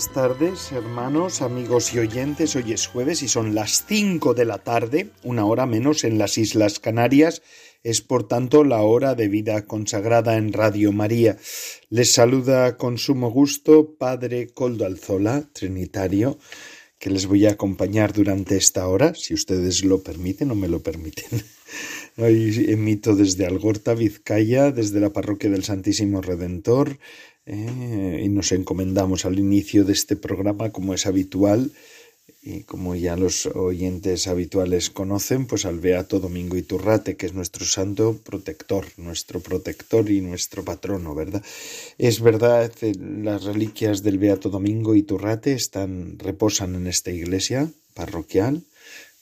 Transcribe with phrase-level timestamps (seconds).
[0.00, 2.56] Buenas tardes, hermanos, amigos y oyentes.
[2.56, 6.38] Hoy es jueves y son las 5 de la tarde, una hora menos en las
[6.38, 7.42] Islas Canarias.
[7.82, 11.36] Es por tanto la hora de vida consagrada en Radio María.
[11.90, 16.38] Les saluda con sumo gusto Padre Coldo Alzola, Trinitario,
[16.98, 20.82] que les voy a acompañar durante esta hora, si ustedes lo permiten o me lo
[20.82, 21.44] permiten.
[22.16, 26.98] Hoy emito desde Algorta, Vizcaya, desde la parroquia del Santísimo Redentor
[27.46, 31.72] eh, y nos encomendamos al inicio de este programa, como es habitual,
[32.42, 37.66] y como ya los oyentes habituales conocen, pues al Beato Domingo Iturrate, que es nuestro
[37.66, 41.44] santo protector, nuestro protector y nuestro patrono, ¿verdad?
[41.98, 48.62] Es verdad, las reliquias del Beato Domingo Iturrate están, reposan en esta iglesia parroquial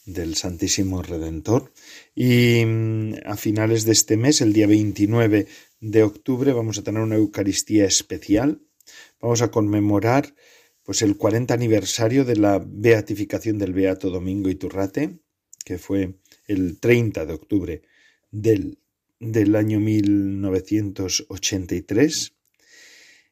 [0.07, 1.73] del Santísimo Redentor
[2.15, 5.47] y mm, a finales de este mes, el día 29
[5.81, 8.63] de octubre vamos a tener una Eucaristía especial.
[9.21, 10.35] Vamos a conmemorar
[10.83, 15.19] pues el 40 aniversario de la beatificación del Beato Domingo Iturrate,
[15.65, 16.15] que fue
[16.47, 17.83] el 30 de octubre
[18.31, 18.79] del,
[19.21, 22.35] del año 1983.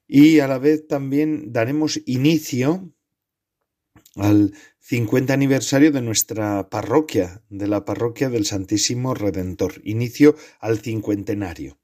[0.06, 2.92] Y a la vez también daremos inicio
[4.16, 11.78] al 50 aniversario de nuestra parroquia, de la parroquia del Santísimo Redentor, inicio al cincuentenario.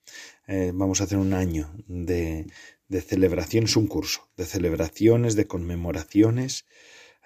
[0.47, 2.47] Eh, vamos a hacer un año de,
[2.89, 6.67] de celebraciones, un curso de celebraciones, de conmemoraciones.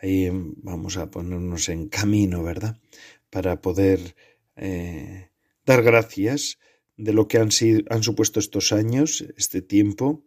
[0.00, 2.78] Ahí vamos a ponernos en camino, ¿verdad?
[3.30, 4.14] Para poder
[4.54, 5.30] eh,
[5.64, 6.58] dar gracias
[6.96, 10.24] de lo que han, sido, han supuesto estos años, este tiempo.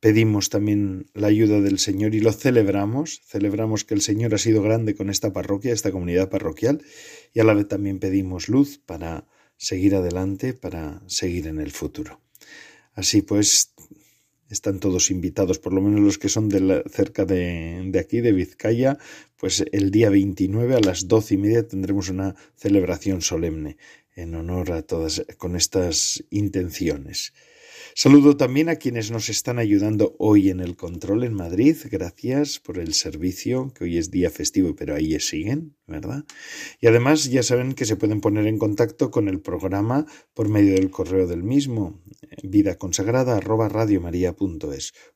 [0.00, 3.20] Pedimos también la ayuda del Señor y lo celebramos.
[3.24, 6.82] Celebramos que el Señor ha sido grande con esta parroquia, esta comunidad parroquial,
[7.32, 9.26] y a la vez también pedimos luz para
[9.58, 12.20] seguir adelante para seguir en el futuro.
[12.94, 13.74] Así pues,
[14.48, 18.32] están todos invitados, por lo menos los que son de cerca de, de, aquí, de
[18.32, 18.98] Vizcaya,
[19.36, 23.76] pues el día 29 a las doce y media tendremos una celebración solemne
[24.16, 27.34] en honor a todas, con estas intenciones.
[28.00, 31.76] Saludo también a quienes nos están ayudando hoy en el control en Madrid.
[31.90, 36.24] Gracias por el servicio, que hoy es día festivo, pero ahí siguen, ¿verdad?
[36.80, 40.74] Y además ya saben que se pueden poner en contacto con el programa por medio
[40.74, 42.00] del correo del mismo,
[42.44, 43.40] vida consagrada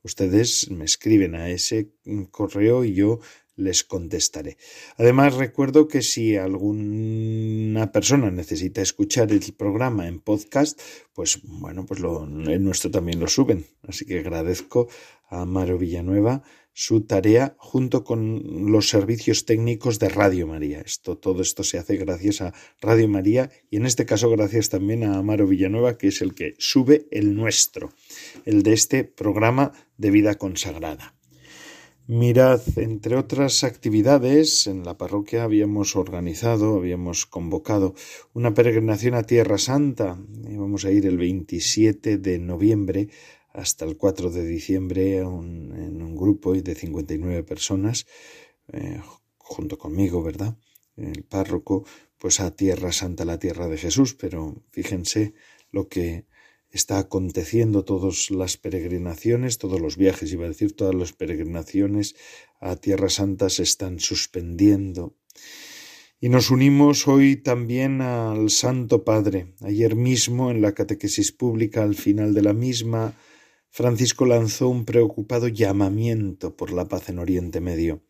[0.02, 1.92] Ustedes me escriben a ese
[2.32, 3.20] correo y yo
[3.56, 4.56] les contestaré.
[4.96, 10.80] Además, recuerdo que si alguna persona necesita escuchar el programa en podcast,
[11.12, 13.66] pues bueno, pues lo, el nuestro también lo suben.
[13.86, 14.88] Así que agradezco
[15.28, 16.42] a Maro Villanueva
[16.74, 20.80] su tarea junto con los servicios técnicos de Radio María.
[20.80, 25.04] Esto, todo esto se hace gracias a Radio María y en este caso gracias también
[25.04, 27.92] a Amaro Villanueva, que es el que sube el nuestro,
[28.44, 31.14] el de este programa de vida consagrada.
[32.14, 37.94] Mirad, entre otras actividades, en la parroquia habíamos organizado, habíamos convocado
[38.34, 40.18] una peregrinación a Tierra Santa.
[40.46, 43.08] Íbamos a ir el 27 de noviembre
[43.54, 48.06] hasta el 4 de diciembre en un grupo de 59 personas,
[48.74, 49.00] eh,
[49.38, 50.58] junto conmigo, ¿verdad?
[50.98, 51.86] El párroco,
[52.18, 55.32] pues a Tierra Santa, la tierra de Jesús, pero fíjense
[55.70, 56.26] lo que
[56.72, 62.16] está aconteciendo todas las peregrinaciones, todos los viajes, iba a decir, todas las peregrinaciones
[62.60, 65.14] a Tierra Santa se están suspendiendo.
[66.18, 69.54] Y nos unimos hoy también al Santo Padre.
[69.60, 73.14] Ayer mismo, en la catequesis pública, al final de la misma,
[73.68, 78.02] Francisco lanzó un preocupado llamamiento por la paz en Oriente Medio.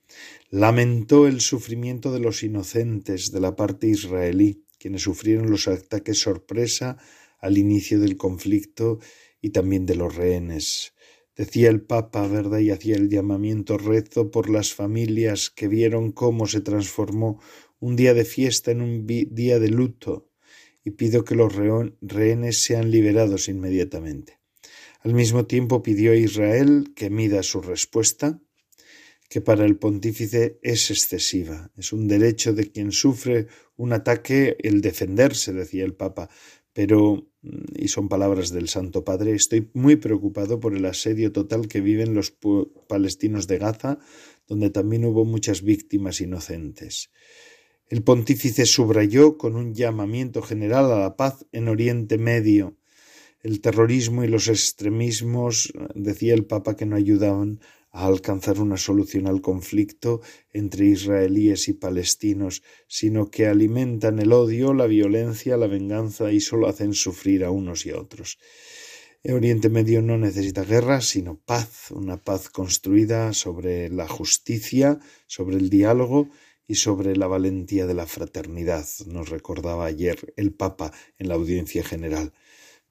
[0.50, 6.98] Lamentó el sufrimiento de los inocentes de la parte israelí, quienes sufrieron los ataques sorpresa
[7.42, 8.98] al inicio del conflicto
[9.42, 10.94] y también de los rehenes.
[11.36, 12.60] Decía el Papa, ¿verdad?
[12.60, 17.40] Y hacía el llamamiento rezo por las familias que vieron cómo se transformó
[17.80, 20.30] un día de fiesta en un día de luto
[20.84, 21.52] y pido que los
[22.00, 24.38] rehenes sean liberados inmediatamente.
[25.00, 28.40] Al mismo tiempo pidió a Israel que mida su respuesta,
[29.28, 31.72] que para el pontífice es excesiva.
[31.76, 33.46] Es un derecho de quien sufre
[33.76, 36.28] un ataque el defenderse, decía el Papa,
[36.72, 41.80] pero, y son palabras del Santo Padre, estoy muy preocupado por el asedio total que
[41.80, 42.32] viven los
[42.88, 43.98] palestinos de Gaza,
[44.46, 47.10] donde también hubo muchas víctimas inocentes.
[47.88, 52.76] El pontífice subrayó con un llamamiento general a la paz en Oriente Medio.
[53.42, 57.60] El terrorismo y los extremismos, decía el Papa, que no ayudaban
[57.92, 64.72] a alcanzar una solución al conflicto entre israelíes y palestinos, sino que alimentan el odio,
[64.74, 68.38] la violencia, la venganza y solo hacen sufrir a unos y a otros.
[69.22, 74.98] El Oriente Medio no necesita guerra, sino paz, una paz construida sobre la justicia,
[75.28, 76.28] sobre el diálogo
[76.66, 81.84] y sobre la valentía de la fraternidad, nos recordaba ayer el Papa en la audiencia
[81.84, 82.32] general.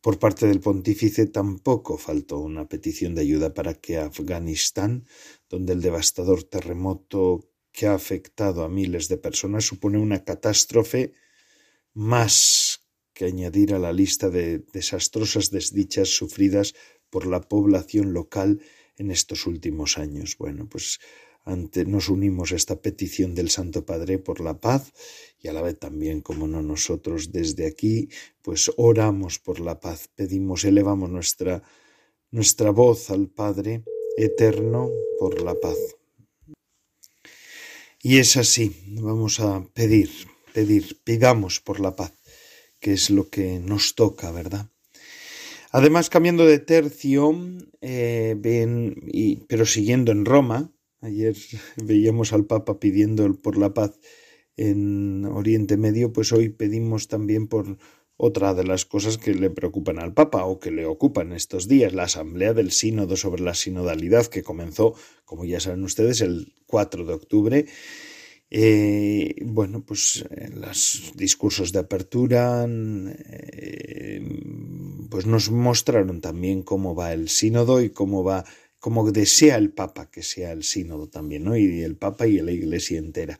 [0.01, 5.05] Por parte del pontífice tampoco faltó una petición de ayuda para que Afganistán,
[5.47, 11.13] donde el devastador terremoto que ha afectado a miles de personas supone una catástrofe
[11.93, 16.73] más que añadir a la lista de desastrosas desdichas sufridas
[17.11, 18.61] por la población local
[18.97, 20.35] en estos últimos años.
[20.37, 20.99] Bueno, pues
[21.45, 24.93] ante, nos unimos a esta petición del Santo Padre por la paz
[25.39, 28.09] y a la vez también, como no nosotros desde aquí,
[28.41, 31.63] pues oramos por la paz, pedimos, elevamos nuestra,
[32.29, 33.83] nuestra voz al Padre
[34.17, 34.89] eterno
[35.19, 35.77] por la paz.
[38.03, 40.09] Y es así, vamos a pedir,
[40.53, 42.13] pedir, pidamos por la paz,
[42.79, 44.69] que es lo que nos toca, ¿verdad?
[45.71, 47.33] Además, cambiando de tercio,
[47.79, 48.35] eh,
[49.07, 50.71] y, pero siguiendo en Roma,
[51.01, 51.35] Ayer
[51.77, 53.99] veíamos al Papa pidiendo por la paz
[54.55, 57.79] en Oriente Medio, pues hoy pedimos también por
[58.17, 61.93] otra de las cosas que le preocupan al Papa o que le ocupan estos días,
[61.93, 64.93] la Asamblea del Sínodo sobre la Sinodalidad, que comenzó,
[65.25, 67.65] como ya saben ustedes, el 4 de octubre.
[68.51, 74.21] Eh, bueno, pues los discursos de apertura eh,
[75.09, 78.45] pues nos mostraron también cómo va el sínodo y cómo va
[78.81, 81.55] como desea el Papa que sea el sínodo también, ¿no?
[81.55, 83.39] Y el Papa y la Iglesia entera.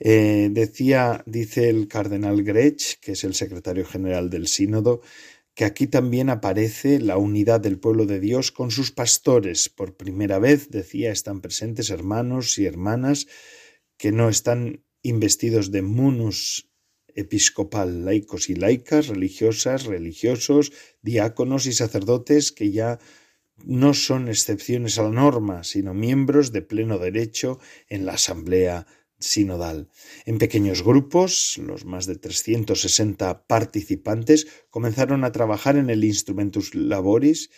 [0.00, 5.02] Eh, decía, dice el cardenal Grech, que es el secretario general del sínodo,
[5.54, 9.68] que aquí también aparece la unidad del pueblo de Dios con sus pastores.
[9.68, 13.26] Por primera vez, decía, están presentes hermanos y hermanas
[13.98, 16.70] que no están investidos de munus
[17.14, 20.72] episcopal, laicos y laicas, religiosas, religiosos,
[21.02, 22.98] diáconos y sacerdotes que ya
[23.64, 28.86] no son excepciones a la norma, sino miembros de pleno derecho en la Asamblea
[29.18, 29.88] sinodal.
[30.26, 37.50] En pequeños grupos, los más de 360 participantes comenzaron a trabajar en el Instrumentus Laboris.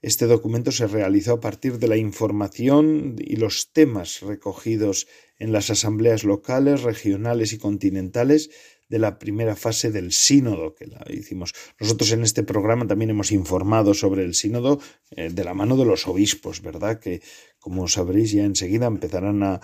[0.00, 5.08] Este documento se realizó a partir de la información y los temas recogidos
[5.38, 8.50] en las asambleas locales, regionales y continentales
[8.88, 11.52] de la primera fase del sínodo que la hicimos.
[11.78, 14.80] Nosotros en este programa también hemos informado sobre el sínodo
[15.10, 16.98] eh, de la mano de los obispos, ¿verdad?
[16.98, 17.20] Que
[17.58, 19.60] como sabréis ya enseguida empezarán a,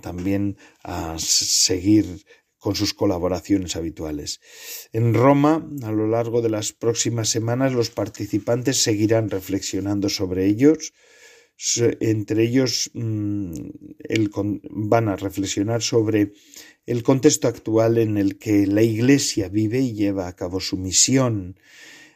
[0.00, 2.24] también a seguir
[2.58, 4.40] con sus colaboraciones habituales.
[4.92, 10.92] En Roma, a lo largo de las próximas semanas, los participantes seguirán reflexionando sobre ellos.
[12.00, 13.52] Entre ellos mm,
[14.70, 16.32] van a reflexionar sobre
[16.90, 21.56] el contexto actual en el que la Iglesia vive y lleva a cabo su misión.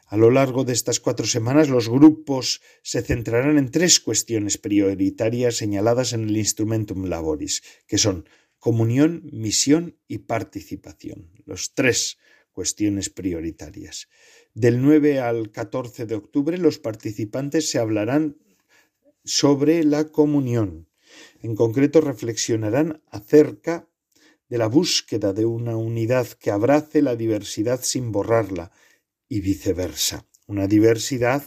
[0.09, 5.55] A lo largo de estas cuatro semanas los grupos se centrarán en tres cuestiones prioritarias
[5.55, 8.29] señaladas en el Instrumentum Laboris, que son
[8.59, 11.31] comunión, misión y participación.
[11.47, 12.19] Los tres
[12.51, 14.09] cuestiones prioritarias.
[14.55, 18.39] Del 9 al 14 de octubre los participantes se hablarán
[19.23, 20.89] sobre la comunión.
[21.43, 23.89] En concreto reflexionarán acerca
[24.49, 28.71] de la búsqueda de una unidad que abrace la diversidad sin borrarla,
[29.29, 31.43] y viceversa, una diversidad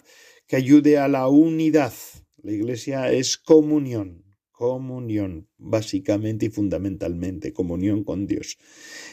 [0.48, 1.94] que ayude a la unidad.
[2.42, 8.58] La Iglesia es comunión, comunión, básicamente y fundamentalmente, comunión con Dios.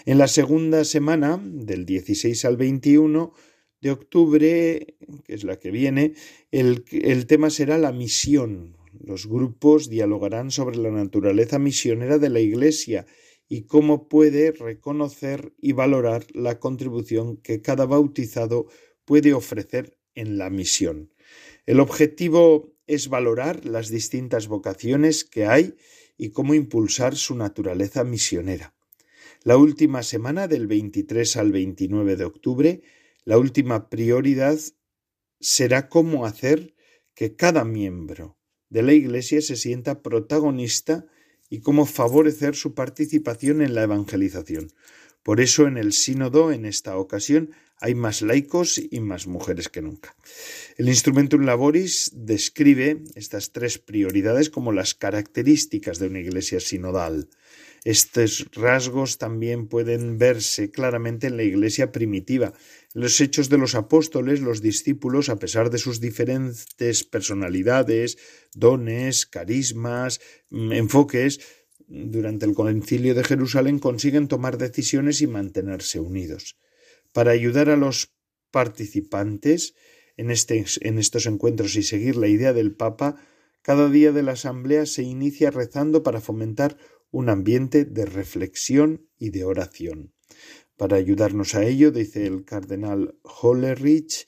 [0.07, 3.33] En la segunda semana, del 16 al 21
[3.81, 6.15] de octubre, que es la que viene,
[6.51, 8.77] el, el tema será la misión.
[8.99, 13.07] Los grupos dialogarán sobre la naturaleza misionera de la Iglesia
[13.49, 18.67] y cómo puede reconocer y valorar la contribución que cada bautizado
[19.05, 21.13] puede ofrecer en la misión.
[21.67, 25.75] El objetivo es valorar las distintas vocaciones que hay
[26.17, 28.75] y cómo impulsar su naturaleza misionera.
[29.43, 32.83] La última semana, del 23 al 29 de octubre,
[33.25, 34.59] la última prioridad
[35.41, 36.75] será cómo hacer
[37.15, 38.39] que cada miembro
[38.71, 41.07] de la Iglesia se sienta protagonista
[41.51, 44.73] y cómo favorecer su participación en la evangelización.
[45.23, 49.83] Por eso en el sínodo, en esta ocasión, hay más laicos y más mujeres que
[49.83, 50.15] nunca.
[50.77, 57.29] El Instrumentum Laboris describe estas tres prioridades como las características de una iglesia sinodal.
[57.85, 62.55] Estos rasgos también pueden verse claramente en la iglesia primitiva.
[62.95, 68.19] Los hechos de los apóstoles, los discípulos, a pesar de sus diferentes personalidades,
[68.55, 70.21] dones, carismas,
[70.51, 71.41] mm, enfoques,
[71.89, 76.57] durante el concilio de Jerusalén consiguen tomar decisiones y mantenerse unidos.
[77.13, 78.15] Para ayudar a los
[78.51, 79.75] participantes
[80.17, 83.17] en, este, en estos encuentros y seguir la idea del Papa,
[83.63, 86.79] cada día de la Asamblea se inicia rezando para fomentar
[87.11, 90.15] un ambiente de reflexión y de oración.
[90.77, 94.27] Para ayudarnos a ello, dice el cardenal Hollerich,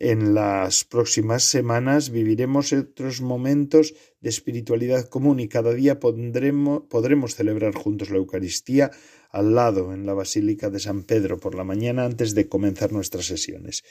[0.00, 7.74] en las próximas semanas viviremos otros momentos de espiritualidad común y cada día podremos celebrar
[7.74, 8.90] juntos la Eucaristía
[9.30, 13.26] al lado en la Basílica de San Pedro por la mañana antes de comenzar nuestras
[13.26, 13.84] sesiones.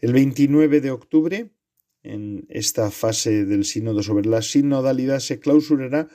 [0.00, 1.50] El 29 de octubre,
[2.02, 6.08] en esta fase del sínodo sobre la sinodalidad, se clausurará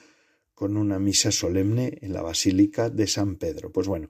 [0.53, 3.71] con una misa solemne en la Basílica de San Pedro.
[3.71, 4.09] Pues bueno,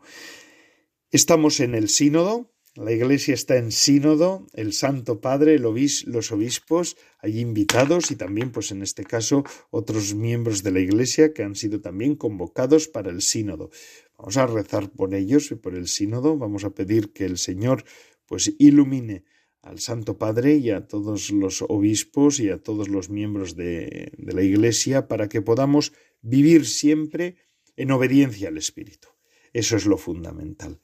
[1.14, 7.40] estamos en el sínodo, la Iglesia está en sínodo, el Santo Padre, los obispos allí
[7.40, 11.82] invitados y también, pues en este caso, otros miembros de la Iglesia que han sido
[11.82, 13.70] también convocados para el sínodo.
[14.18, 17.84] Vamos a rezar por ellos y por el sínodo, vamos a pedir que el Señor
[18.26, 19.24] pues ilumine
[19.62, 24.34] al Santo Padre y a todos los obispos y a todos los miembros de, de
[24.34, 25.94] la Iglesia para que podamos
[26.24, 27.38] vivir siempre
[27.76, 29.13] en obediencia al Espíritu.
[29.54, 30.80] Eso es lo fundamental.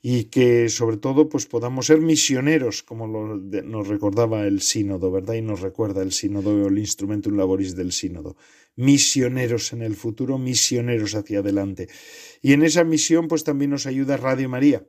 [0.00, 5.34] Y que sobre todo pues podamos ser misioneros, como nos recordaba el sínodo, ¿verdad?
[5.34, 8.36] Y nos recuerda el sínodo, el instrumentum laboris del sínodo.
[8.76, 11.88] Misioneros en el futuro, misioneros hacia adelante.
[12.40, 14.86] Y en esa misión pues también nos ayuda Radio María.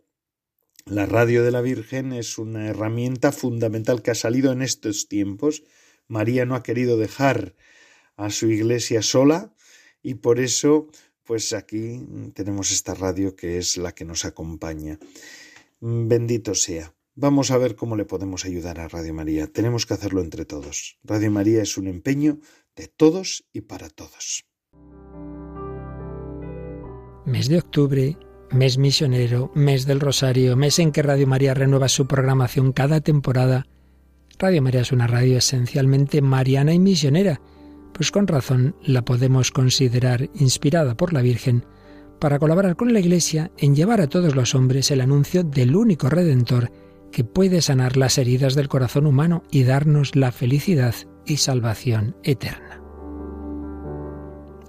[0.86, 5.63] La radio de la Virgen es una herramienta fundamental que ha salido en estos tiempos.
[6.08, 7.56] María no ha querido dejar
[8.15, 9.54] a su iglesia sola
[10.04, 10.88] y por eso
[11.25, 12.01] pues aquí
[12.34, 15.00] tenemos esta radio que es la que nos acompaña.
[15.79, 16.94] Bendito sea.
[17.15, 19.48] Vamos a ver cómo le podemos ayudar a Radio María.
[19.48, 21.00] Tenemos que hacerlo entre todos.
[21.03, 22.39] Radio María es un empeño
[22.75, 24.46] de todos y para todos.
[27.25, 28.17] Mes de octubre,
[28.51, 33.65] mes misionero, mes del Rosario, mes en que Radio María renueva su programación cada temporada.
[34.38, 37.41] Radio María es una radio esencialmente mariana y misionera
[37.95, 41.65] pues con razón la podemos considerar inspirada por la Virgen
[42.19, 46.09] para colaborar con la Iglesia en llevar a todos los hombres el anuncio del único
[46.09, 46.71] Redentor
[47.13, 50.93] que puede sanar las heridas del corazón humano y darnos la felicidad
[51.25, 52.81] y salvación eterna.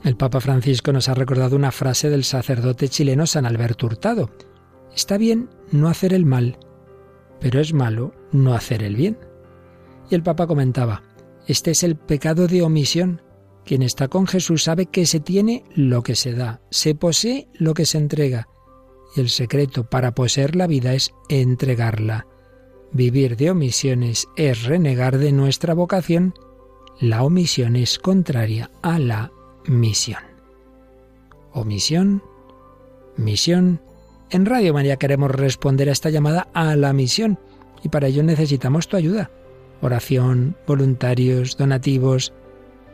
[0.05, 4.31] El Papa Francisco nos ha recordado una frase del sacerdote chileno San Alberto Hurtado.
[4.95, 6.59] Está bien no hacer el mal,
[7.41, 9.19] pero es malo no hacer el bien.
[10.09, 11.03] Y el Papa comentaba,
[11.47, 13.23] este es el pecado de omisión.
[13.65, 17.75] Quien está con Jesús sabe que se tiene lo que se da, se posee lo
[17.75, 18.49] que se entrega.
[19.15, 22.27] Y el secreto para poseer la vida es entregarla.
[22.93, 26.35] Vivir de omisiones es renegar de nuestra vocación.
[27.01, 29.33] La omisión es contraria a la
[29.67, 30.23] misión.
[31.53, 32.23] Omisión,
[33.17, 33.81] misión.
[34.31, 37.39] En Radio María queremos responder a esta llamada a la misión
[37.83, 39.31] y para ello necesitamos tu ayuda
[39.81, 42.33] oración, voluntarios, donativos.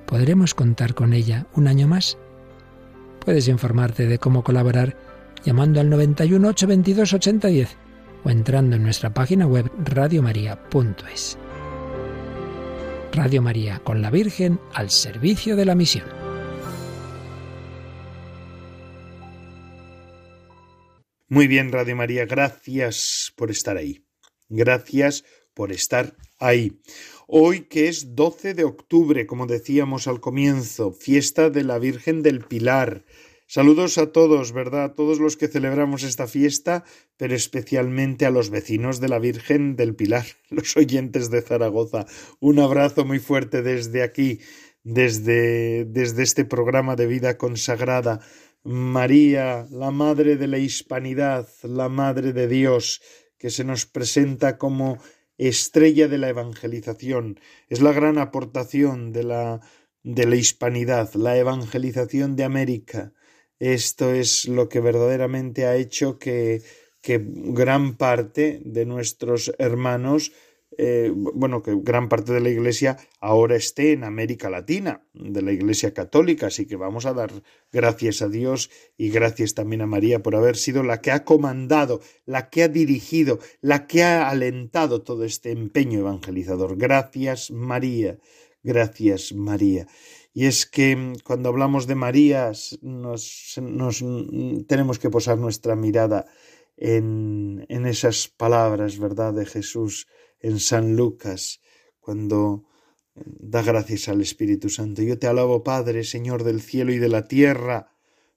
[0.07, 2.19] ¿Podremos contar con ella un año más?
[3.25, 4.97] Puedes informarte de cómo colaborar
[5.45, 7.77] llamando al 91 822 8010
[8.25, 11.39] o entrando en nuestra página web radiomaria.es.
[13.13, 16.07] Radio María con la Virgen al servicio de la misión.
[21.29, 24.05] Muy bien, Radio María, gracias por estar ahí.
[24.49, 25.25] Gracias
[25.55, 26.81] por estar ahí.
[27.27, 32.41] Hoy que es 12 de octubre, como decíamos al comienzo, fiesta de la Virgen del
[32.41, 33.05] Pilar.
[33.47, 34.85] Saludos a todos, ¿verdad?
[34.85, 36.85] A todos los que celebramos esta fiesta,
[37.17, 42.07] pero especialmente a los vecinos de la Virgen del Pilar, los oyentes de Zaragoza.
[42.41, 44.41] Un abrazo muy fuerte desde aquí,
[44.83, 48.21] desde, desde este programa de vida consagrada.
[48.65, 53.01] María, la Madre de la Hispanidad, la Madre de Dios,
[53.39, 54.99] que se nos presenta como
[55.49, 57.41] estrella de la evangelización.
[57.69, 59.61] Es la gran aportación de la,
[60.03, 63.13] de la hispanidad, la evangelización de América.
[63.59, 66.63] Esto es lo que verdaderamente ha hecho que,
[67.01, 70.33] que gran parte de nuestros hermanos
[70.79, 75.53] eh, bueno, que gran parte de la Iglesia ahora esté en América Latina, de la
[75.53, 77.31] Iglesia Católica, así que vamos a dar
[77.73, 82.01] gracias a Dios y gracias también a María por haber sido la que ha comandado,
[82.25, 86.77] la que ha dirigido, la que ha alentado todo este empeño evangelizador.
[86.77, 88.19] Gracias María,
[88.63, 89.87] gracias María.
[90.35, 95.77] Y es que mm, cuando hablamos de María nos, nos mm, tenemos que posar nuestra
[95.77, 96.27] mirada
[96.79, 100.09] en, en esas palabras, ¿verdad?, de Jesús
[100.43, 101.61] en San Lucas,
[102.01, 102.67] cuando
[103.15, 105.03] eh, da gracias al Espíritu Santo.
[105.03, 107.97] Yo te alabo, Padre, Señor del cielo y de la tierra,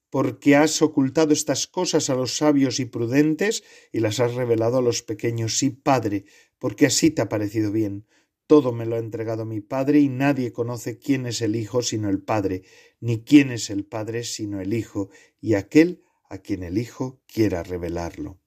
[0.10, 4.82] porque has ocultado estas cosas a los sabios y prudentes y las has revelado a
[4.82, 5.58] los pequeños.
[5.58, 6.26] Sí, Padre,
[6.60, 8.06] porque así te ha parecido bien.
[8.48, 12.10] Todo me lo ha entregado mi Padre y nadie conoce quién es el Hijo sino
[12.10, 12.62] el Padre,
[13.00, 15.10] ni quién es el Padre sino el Hijo,
[15.42, 18.40] y aquel a quien el Hijo quiera revelarlo.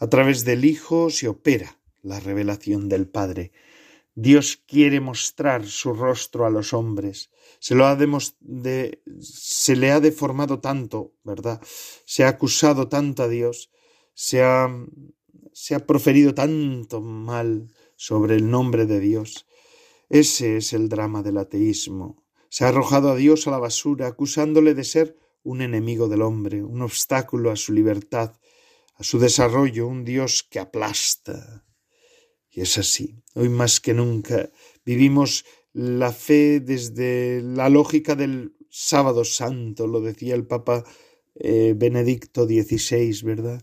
[0.00, 3.52] A través del Hijo se opera la revelación del Padre.
[4.14, 7.30] Dios quiere mostrar su rostro a los hombres.
[7.58, 11.60] Se, lo ha de, se le ha deformado tanto, ¿verdad?
[12.04, 13.72] Se ha acusado tanto a Dios,
[14.12, 14.68] se ha,
[15.52, 19.46] se ha proferido tanto mal sobre el nombre de Dios.
[20.08, 22.22] Ese es el drama del ateísmo.
[22.48, 26.62] Se ha arrojado a Dios a la basura, acusándole de ser un enemigo del hombre,
[26.62, 28.38] un obstáculo a su libertad,
[28.94, 31.64] a su desarrollo, un Dios que aplasta.
[32.54, 33.16] Y es así.
[33.34, 34.50] Hoy más que nunca
[34.84, 40.84] vivimos la fe desde la lógica del sábado santo, lo decía el Papa
[41.34, 43.62] eh, Benedicto XVI, ¿verdad?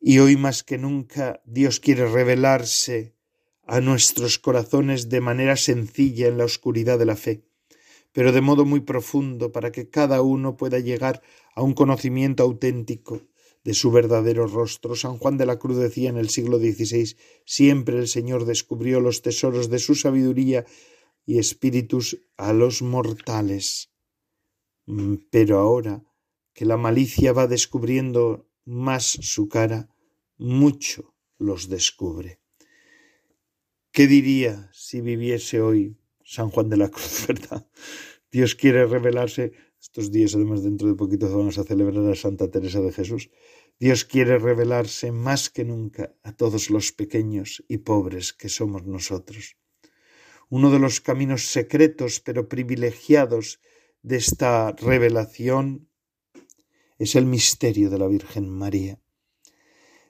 [0.00, 3.14] Y hoy más que nunca Dios quiere revelarse
[3.66, 7.42] a nuestros corazones de manera sencilla en la oscuridad de la fe,
[8.12, 11.22] pero de modo muy profundo para que cada uno pueda llegar
[11.56, 13.27] a un conocimiento auténtico
[13.64, 14.94] de su verdadero rostro.
[14.94, 19.22] San Juan de la Cruz decía en el siglo XVI siempre el Señor descubrió los
[19.22, 20.64] tesoros de su sabiduría
[21.26, 23.90] y espíritus a los mortales.
[24.86, 26.04] Mm, pero ahora
[26.54, 29.88] que la malicia va descubriendo más su cara,
[30.38, 32.40] mucho los descubre.
[33.92, 37.68] ¿Qué diría si viviese hoy San Juan de la Cruz, verdad?
[38.30, 42.80] Dios quiere revelarse estos días, además, dentro de poquito vamos a celebrar a Santa Teresa
[42.80, 43.30] de Jesús.
[43.78, 49.56] Dios quiere revelarse más que nunca a todos los pequeños y pobres que somos nosotros.
[50.50, 53.60] Uno de los caminos secretos pero privilegiados
[54.02, 55.88] de esta revelación
[56.98, 58.98] es el misterio de la Virgen María.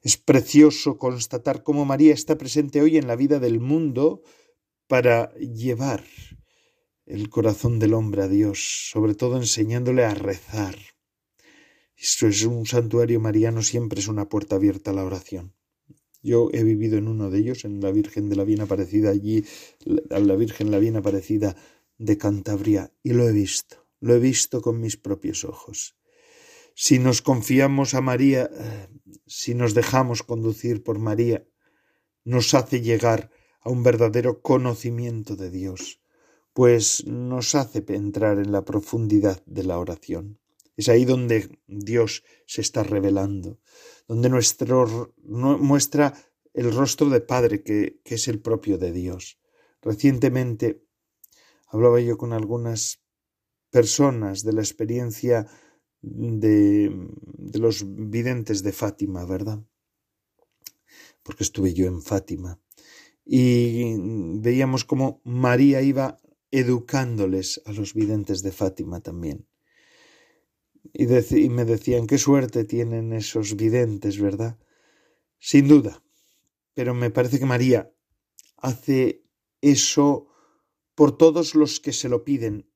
[0.03, 4.23] Es precioso constatar cómo María está presente hoy en la vida del mundo
[4.87, 6.05] para llevar
[7.09, 10.77] el corazón del hombre a Dios, sobre todo enseñándole a rezar.
[11.97, 15.55] Esto es un santuario mariano, siempre es una puerta abierta a la oración.
[16.23, 19.45] Yo he vivido en uno de ellos, en la Virgen de la Bien Aparecida, allí,
[20.11, 21.57] a la Virgen la Bien Aparecida
[21.97, 25.97] de Cantabria, y lo he visto, lo he visto con mis propios ojos.
[26.75, 28.51] Si nos confiamos a María,
[29.27, 31.49] si nos dejamos conducir por María,
[32.25, 36.01] nos hace llegar a un verdadero conocimiento de Dios,
[36.59, 40.41] pues nos hace entrar en la profundidad de la oración.
[40.77, 43.61] Es ahí donde Dios se está revelando,
[44.09, 46.15] donde nuestro, muestra
[46.55, 49.39] el rostro de Padre que, que es el propio de Dios.
[49.83, 50.83] Recientemente
[51.69, 53.05] hablaba yo con algunas
[53.71, 55.47] personas de la experiencia
[56.03, 59.63] de, de, los videntes de Fátima, ¿verdad?
[61.23, 62.59] Porque estuve yo en Fátima.
[63.25, 63.95] Y
[64.41, 66.19] veíamos cómo María iba
[66.51, 69.47] educándoles a los videntes de Fátima también.
[70.93, 71.07] Y,
[71.49, 74.59] me decían, qué suerte tienen esos videntes, ¿verdad?
[75.39, 76.03] Sin duda.
[76.75, 77.93] Pero me parece que María
[78.57, 79.25] hace
[79.61, 80.29] eso
[80.95, 82.71] por todos los que se lo piden,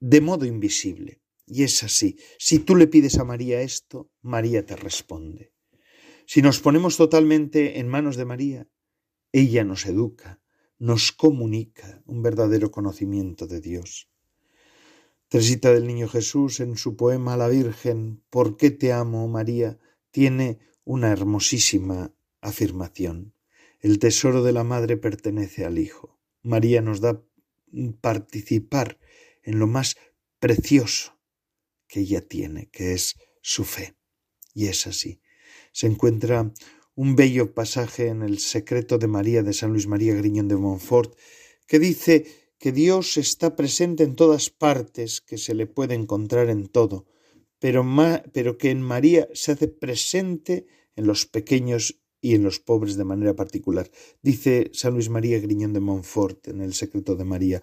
[0.00, 1.22] de modo invisible.
[1.46, 2.18] Y es así.
[2.38, 5.52] Si tú le pides a María esto, María te responde.
[6.26, 8.68] Si nos ponemos totalmente en manos de María,
[9.32, 10.40] ella nos educa,
[10.78, 14.08] nos comunica un verdadero conocimiento de Dios.
[15.28, 19.78] Teresita del Niño Jesús en su poema La Virgen, ¿por qué te amo, María?
[20.14, 23.34] tiene una hermosísima afirmación.
[23.80, 26.20] El tesoro de la madre pertenece al Hijo.
[26.42, 27.20] María nos da
[28.00, 29.00] participar
[29.42, 29.96] en lo más
[30.38, 31.18] precioso
[31.88, 33.96] que ella tiene, que es su fe.
[34.54, 35.20] Y es así.
[35.72, 36.52] Se encuentra
[36.94, 41.16] un bello pasaje en el Secreto de María de San Luis María Griñón de Montfort,
[41.66, 42.26] que dice
[42.58, 47.06] que Dios está presente en todas partes, que se le puede encontrar en todo,
[47.58, 47.84] pero,
[48.32, 53.04] pero que en María se hace presente en los pequeños y en los pobres de
[53.04, 53.90] manera particular.
[54.22, 57.62] Dice San Luis María Griñón de Montfort en El secreto de María,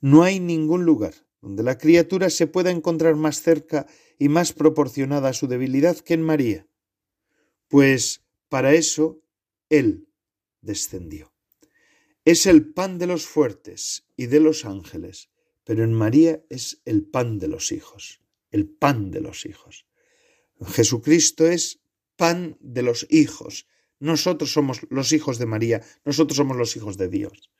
[0.00, 3.86] no hay ningún lugar donde la criatura se pueda encontrar más cerca
[4.18, 6.66] y más proporcionada a su debilidad que en María,
[7.68, 8.21] pues
[8.52, 9.24] para eso
[9.70, 10.10] Él
[10.60, 11.32] descendió.
[12.26, 15.30] Es el pan de los fuertes y de los ángeles,
[15.64, 19.86] pero en María es el pan de los hijos, el pan de los hijos.
[20.66, 21.80] Jesucristo es
[22.16, 23.66] pan de los hijos.
[24.00, 27.50] Nosotros somos los hijos de María, nosotros somos los hijos de Dios.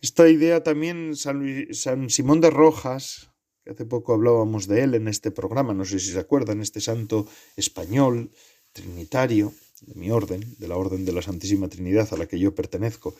[0.00, 3.32] Esta idea también San, Simón de Rojas,
[3.64, 6.80] que hace poco hablábamos de él en este programa, no sé si se acuerdan, este
[6.80, 7.26] santo
[7.56, 8.30] español,
[8.72, 12.54] trinitario, de mi orden, de la orden de la Santísima Trinidad a la que yo
[12.54, 13.14] pertenezco,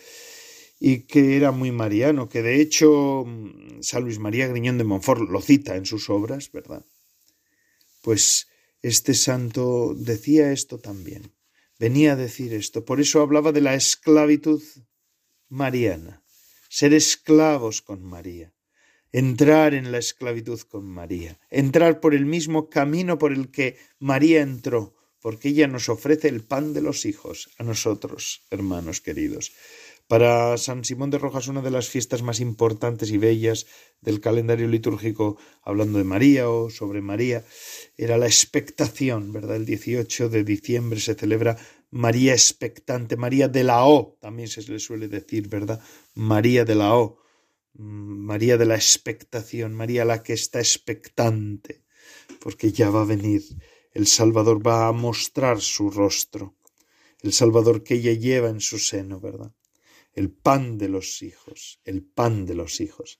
[0.79, 5.29] y que era muy mariano, que de hecho mm, San Luis María Griñón de Montfort
[5.29, 6.85] lo cita en sus obras, ¿verdad?
[8.03, 8.49] Pues
[8.83, 11.35] este santo decía esto también,
[11.79, 14.63] venía a decir esto, por eso hablaba de la esclavitud
[15.51, 16.23] mariana,
[16.71, 18.55] ser esclavos con María,
[19.13, 24.41] entrar en la esclavitud con María, entrar por el mismo camino por el que María
[24.41, 29.53] entró, porque ella nos ofrece el pan de los hijos a nosotros, hermanos queridos.
[30.11, 33.67] Para San Simón de Rojas, una de las fiestas más importantes y bellas
[34.01, 37.45] del calendario litúrgico, hablando de María o sobre María,
[37.97, 39.55] era la expectación, ¿verdad?
[39.55, 41.59] El 18 de diciembre se celebra
[41.93, 45.81] María expectante, María de la O, también se le suele decir, ¿verdad?
[46.15, 47.23] María de la O,
[47.75, 51.85] mm, María de la expectación, María la que está expectante,
[52.41, 53.43] porque ya va a venir,
[53.93, 56.57] el Salvador va a mostrar su rostro,
[57.23, 59.53] el Salvador que ella lleva en su seno, ¿verdad?
[60.15, 63.19] el pan de los hijos, el pan de los hijos.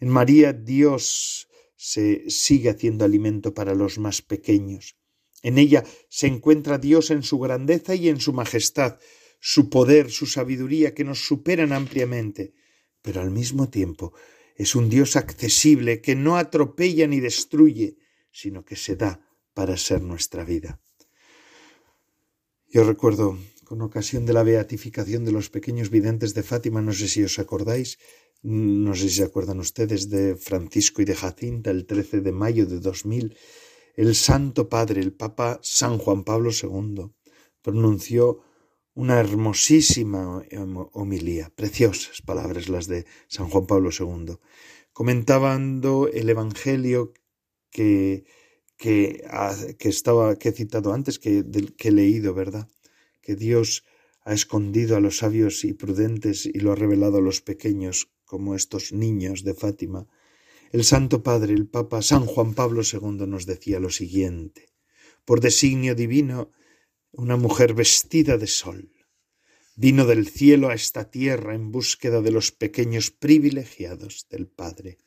[0.00, 4.96] En María Dios se sigue haciendo alimento para los más pequeños.
[5.42, 8.98] En ella se encuentra Dios en su grandeza y en su majestad,
[9.40, 12.54] su poder, su sabiduría que nos superan ampliamente,
[13.02, 14.14] pero al mismo tiempo
[14.56, 17.98] es un Dios accesible que no atropella ni destruye,
[18.30, 19.20] sino que se da
[19.54, 20.80] para ser nuestra vida.
[22.68, 27.08] Yo recuerdo con ocasión de la beatificación de los pequeños videntes de Fátima, no sé
[27.08, 27.98] si os acordáis,
[28.42, 32.66] no sé si se acuerdan ustedes de Francisco y de Jacinta el 13 de mayo
[32.66, 33.36] de 2000,
[33.96, 37.12] el Santo Padre, el Papa San Juan Pablo II,
[37.62, 38.40] pronunció
[38.92, 40.44] una hermosísima
[40.92, 44.36] homilía, preciosas palabras las de San Juan Pablo II,
[44.92, 47.12] comentando el Evangelio
[47.70, 48.24] que,
[48.76, 49.24] que,
[49.78, 51.44] que estaba que he citado antes, que,
[51.76, 52.68] que he leído, ¿verdad?
[53.20, 53.84] que Dios
[54.22, 58.54] ha escondido a los sabios y prudentes y lo ha revelado a los pequeños, como
[58.54, 60.06] estos niños de Fátima,
[60.72, 64.74] el Santo Padre, el Papa San Juan Pablo II nos decía lo siguiente
[65.24, 66.50] por designio divino,
[67.12, 68.90] una mujer vestida de sol,
[69.74, 74.98] vino del cielo a esta tierra en búsqueda de los pequeños privilegiados del Padre.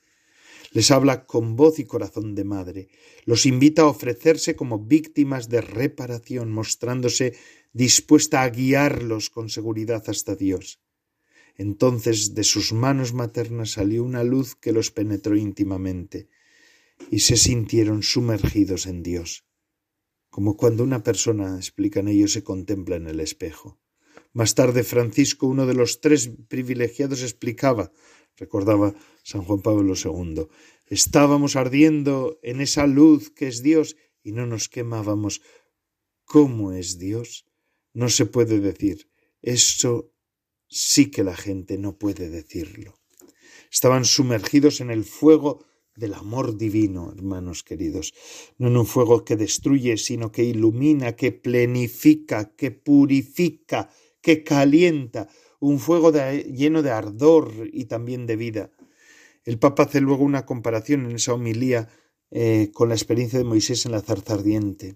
[0.72, 2.90] Les habla con voz y corazón de madre,
[3.26, 7.36] los invita a ofrecerse como víctimas de reparación, mostrándose
[7.74, 10.80] dispuesta a guiarlos con seguridad hasta Dios.
[11.56, 16.28] Entonces de sus manos maternas salió una luz que los penetró íntimamente,
[17.12, 19.46] y se sintieron sumergidos en Dios,
[20.30, 23.80] como cuando una persona, explican ellos, se contempla en el espejo.
[24.34, 27.92] Más tarde Francisco, uno de los tres privilegiados, explicaba,
[28.38, 30.48] recordaba San Juan Pablo II,
[30.86, 35.42] estábamos ardiendo en esa luz que es Dios y no nos quemábamos.
[36.24, 37.46] ¿Cómo es Dios?
[37.94, 39.10] No se puede decir.
[39.42, 40.12] Eso
[40.68, 43.00] sí que la gente no puede decirlo.
[43.72, 48.14] Estaban sumergidos en el fuego del amor divino, hermanos queridos,
[48.58, 53.90] no en un fuego que destruye, sino que ilumina, que plenifica, que purifica,
[54.22, 55.28] que calienta,
[55.60, 58.72] un fuego lleno de ardor y también de vida.
[59.46, 61.88] El Papa hace luego una comparación en esa homilía
[62.32, 64.96] eh, con la experiencia de Moisés en la zarza ardiente.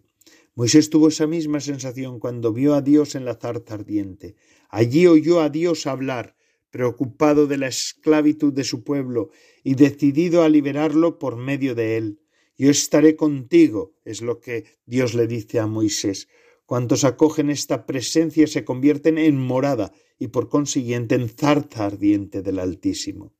[0.55, 4.35] Moisés tuvo esa misma sensación cuando vio a Dios en la zarza ardiente.
[4.69, 6.35] Allí oyó a Dios hablar,
[6.69, 9.29] preocupado de la esclavitud de su pueblo
[9.63, 12.19] y decidido a liberarlo por medio de él.
[12.57, 16.27] Yo estaré contigo, es lo que Dios le dice a Moisés.
[16.71, 22.59] Cuantos acogen esta presencia se convierten en morada y por consiguiente en zarza ardiente del
[22.59, 23.33] Altísimo.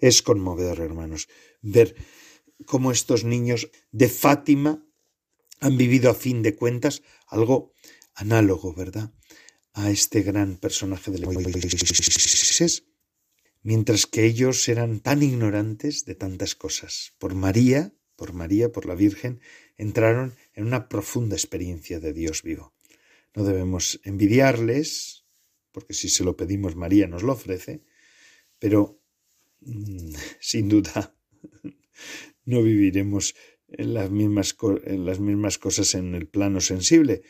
[0.00, 1.28] Es conmovedor, hermanos,
[1.60, 1.96] ver
[2.64, 4.86] cómo estos niños de Fátima
[5.58, 7.72] han vivido a fin de cuentas algo
[8.14, 9.12] análogo, ¿verdad?
[9.72, 12.84] A este gran personaje de Moisés,
[13.64, 17.12] mientras que ellos eran tan ignorantes de tantas cosas.
[17.18, 19.40] Por María, por María, por la Virgen,
[19.76, 22.74] entraron en una profunda experiencia de Dios vivo.
[23.34, 25.24] No debemos envidiarles,
[25.70, 27.84] porque si se lo pedimos María nos lo ofrece,
[28.58, 29.00] pero
[29.60, 31.14] mm, sin duda
[32.44, 33.36] no viviremos
[33.68, 37.22] en las, mismas, en las mismas cosas en el plano sensible,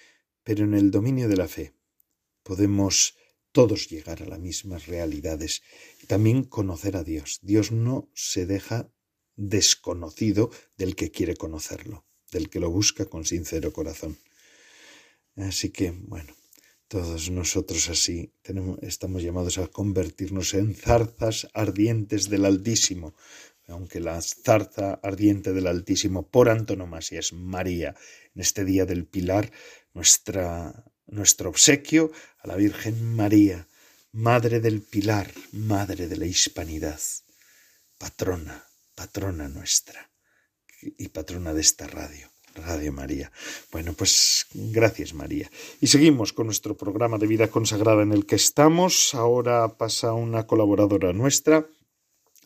[0.42, 1.74] pero en el dominio de la fe
[2.42, 3.16] podemos
[3.50, 5.62] todos llegar a las mismas realidades
[6.02, 7.40] y también conocer a Dios.
[7.42, 8.92] Dios no se deja
[9.34, 14.18] desconocido del que quiere conocerlo, del que lo busca con sincero corazón.
[15.36, 16.32] Así que, bueno,
[16.88, 23.14] todos nosotros así tenemos, estamos llamados a convertirnos en zarzas ardientes del Altísimo,
[23.66, 27.94] aunque la zarza ardiente del Altísimo por antonomasia es María,
[28.34, 29.50] en este día del Pilar,
[29.94, 33.66] nuestro obsequio a la Virgen María,
[34.12, 37.00] Madre del Pilar, Madre de la Hispanidad,
[37.98, 40.10] patrona, patrona nuestra
[40.98, 42.28] y patrona de esta radio.
[42.54, 43.30] Radio María.
[43.70, 45.50] Bueno, pues gracias María.
[45.80, 49.14] Y seguimos con nuestro programa de vida consagrada en el que estamos.
[49.14, 51.66] Ahora pasa una colaboradora nuestra,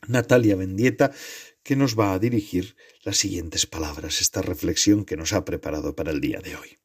[0.08, 1.12] Natalia Bendieta,
[1.62, 6.10] que nos va a dirigir las siguientes palabras, esta reflexión que nos ha preparado para
[6.10, 6.78] el día de hoy.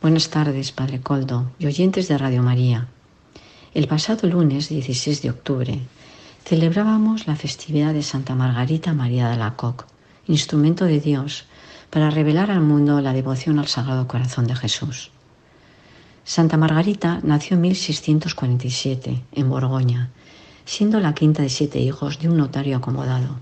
[0.00, 2.88] Buenas tardes, Padre Coldo y oyentes de Radio María.
[3.74, 5.80] El pasado lunes 16 de octubre
[6.44, 9.84] celebrábamos la festividad de Santa Margarita María de la Coque,
[10.30, 11.44] instrumento de Dios
[11.90, 15.10] para revelar al mundo la devoción al Sagrado Corazón de Jesús.
[16.24, 20.10] Santa Margarita nació en 1647 en Borgoña
[20.70, 23.40] siendo la quinta de siete hijos de un notario acomodado.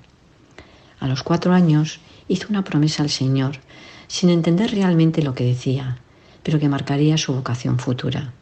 [0.98, 3.58] A los cuatro años hizo una promesa al Señor,
[4.06, 5.98] sin entender realmente lo que decía,
[6.42, 8.32] pero que marcaría su vocación futura.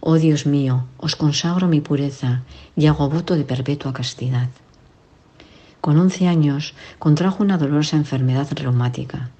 [0.00, 2.44] Oh Dios mío, os consagro mi pureza
[2.76, 4.48] y hago voto de perpetua castidad.
[5.88, 9.30] Con once años contrajo una dolorosa enfermedad reumática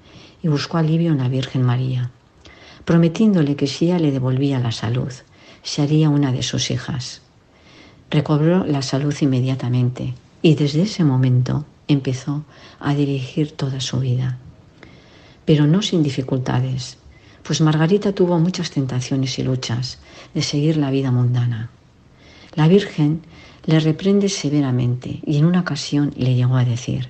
[0.41, 2.09] y buscó alivio en la Virgen María,
[2.85, 5.11] prometiéndole que si ella le devolvía la salud,
[5.61, 7.21] se haría una de sus hijas.
[8.09, 12.43] Recobró la salud inmediatamente y desde ese momento empezó
[12.79, 14.39] a dirigir toda su vida.
[15.45, 16.97] Pero no sin dificultades,
[17.43, 19.99] pues Margarita tuvo muchas tentaciones y luchas
[20.33, 21.69] de seguir la vida mundana.
[22.55, 23.21] La Virgen
[23.65, 27.09] le reprende severamente y en una ocasión le llegó a decir,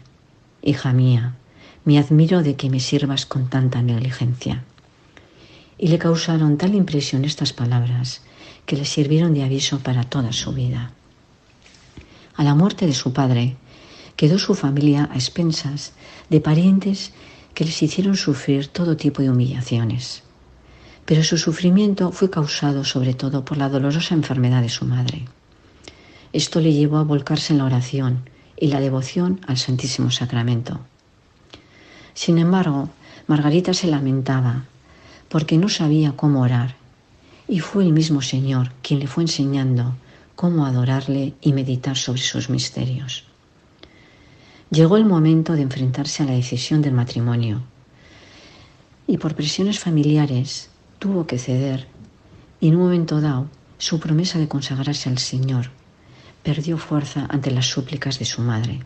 [0.61, 1.35] Hija mía,
[1.85, 4.63] me admiro de que me sirvas con tanta negligencia.
[5.77, 8.21] Y le causaron tal impresión estas palabras
[8.65, 10.91] que le sirvieron de aviso para toda su vida.
[12.35, 13.55] A la muerte de su padre,
[14.15, 15.93] quedó su familia a expensas
[16.29, 17.13] de parientes
[17.53, 20.23] que les hicieron sufrir todo tipo de humillaciones.
[21.09, 25.25] Pero su sufrimiento fue causado sobre todo por la dolorosa enfermedad de su madre.
[26.33, 30.81] Esto le llevó a volcarse en la oración y la devoción al Santísimo Sacramento.
[32.13, 32.89] Sin embargo,
[33.25, 34.65] Margarita se lamentaba
[35.29, 36.75] porque no sabía cómo orar
[37.47, 39.95] y fue el mismo Señor quien le fue enseñando
[40.35, 43.23] cómo adorarle y meditar sobre sus misterios.
[44.69, 47.63] Llegó el momento de enfrentarse a la decisión del matrimonio
[49.07, 51.87] y por presiones familiares tuvo que ceder
[52.59, 55.71] y en un momento dado su promesa de consagrarse al Señor
[56.43, 58.81] perdió fuerza ante las súplicas de su madre.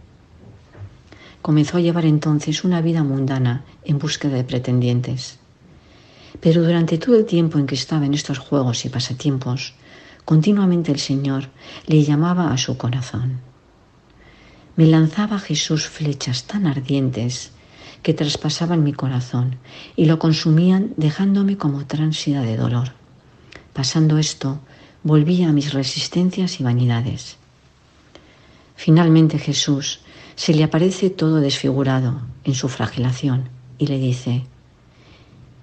[1.41, 5.39] Comenzó a llevar entonces una vida mundana en búsqueda de pretendientes.
[6.39, 9.73] Pero durante todo el tiempo en que estaba en estos juegos y pasatiempos,
[10.25, 11.49] continuamente el Señor
[11.85, 13.39] le llamaba a su corazón.
[14.75, 17.51] Me lanzaba Jesús flechas tan ardientes
[18.03, 19.55] que traspasaban mi corazón
[19.95, 22.91] y lo consumían dejándome como tránsida de dolor.
[23.73, 24.59] Pasando esto,
[25.01, 27.37] volvía a mis resistencias y vanidades.
[28.75, 30.01] Finalmente Jesús
[30.35, 34.43] se le aparece todo desfigurado en su fragilación y le dice,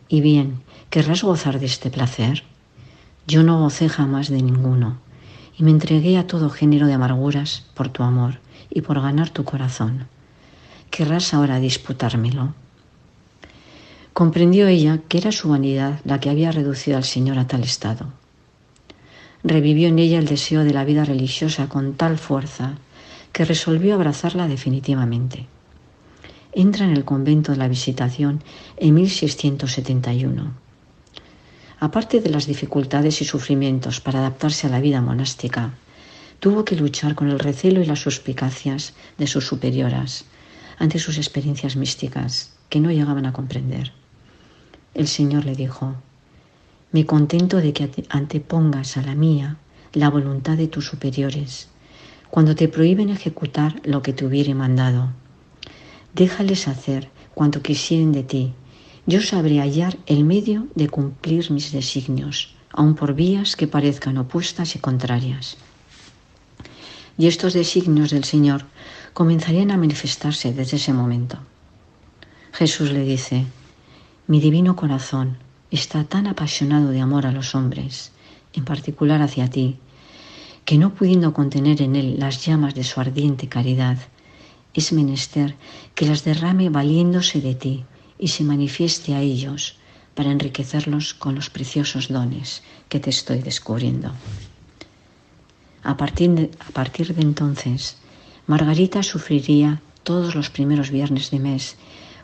[0.08, 2.44] ¿y bien, querrás gozar de este placer?
[3.26, 4.98] Yo no gocé jamás de ninguno
[5.58, 9.44] y me entregué a todo género de amarguras por tu amor y por ganar tu
[9.44, 10.08] corazón.
[10.90, 12.52] ¿Querrás ahora disputármelo?
[14.12, 18.06] Comprendió ella que era su vanidad la que había reducido al Señor a tal estado.
[19.44, 22.74] Revivió en ella el deseo de la vida religiosa con tal fuerza
[23.32, 25.46] que resolvió abrazarla definitivamente.
[26.52, 28.42] Entra en el convento de la Visitación
[28.76, 30.52] en 1671
[31.78, 35.72] Aparte de las dificultades y sufrimientos para adaptarse a la vida monástica,
[36.40, 40.26] tuvo que luchar con el recelo y las suspicacias de sus superioras
[40.80, 43.92] ante sus experiencias místicas que no llegaban a comprender.
[44.94, 45.94] El Señor le dijo,
[46.90, 49.58] me contento de que antepongas a la mía
[49.92, 51.68] la voluntad de tus superiores
[52.30, 55.10] cuando te prohíben ejecutar lo que te hubiere mandado.
[56.14, 58.54] Déjales hacer cuanto quisieren de ti
[59.06, 64.76] yo sabré hallar el medio de cumplir mis designios, aun por vías que parezcan opuestas
[64.76, 65.56] y contrarias.
[67.18, 68.66] Y estos designios del Señor
[69.12, 71.38] comenzarían a manifestarse desde ese momento.
[72.52, 73.46] Jesús le dice,
[74.26, 75.38] mi divino corazón
[75.70, 78.12] está tan apasionado de amor a los hombres,
[78.52, 79.78] en particular hacia ti,
[80.64, 83.98] que no pudiendo contener en él las llamas de su ardiente caridad,
[84.74, 85.56] es menester
[85.94, 87.84] que las derrame valiéndose de ti
[88.18, 89.76] y se manifieste a ellos
[90.14, 94.12] para enriquecerlos con los preciosos dones que te estoy descubriendo.
[95.82, 97.96] A partir de, a partir de entonces,
[98.50, 101.76] Margarita sufriría todos los primeros viernes de mes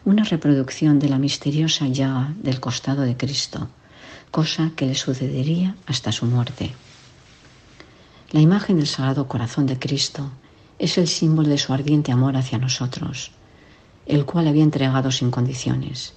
[0.04, 3.68] una reproducción de la misteriosa llaga del costado de Cristo,
[4.32, 6.72] cosa que le sucedería hasta su muerte.
[8.32, 10.32] La imagen del Sagrado Corazón de Cristo
[10.80, 13.30] es el símbolo de su ardiente amor hacia nosotros,
[14.04, 16.14] el cual había entregado sin condiciones.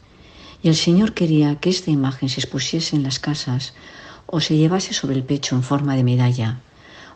[0.64, 3.76] Y el Señor quería que esta imagen se expusiese en las casas
[4.26, 6.62] o se llevase sobre el pecho en forma de medalla,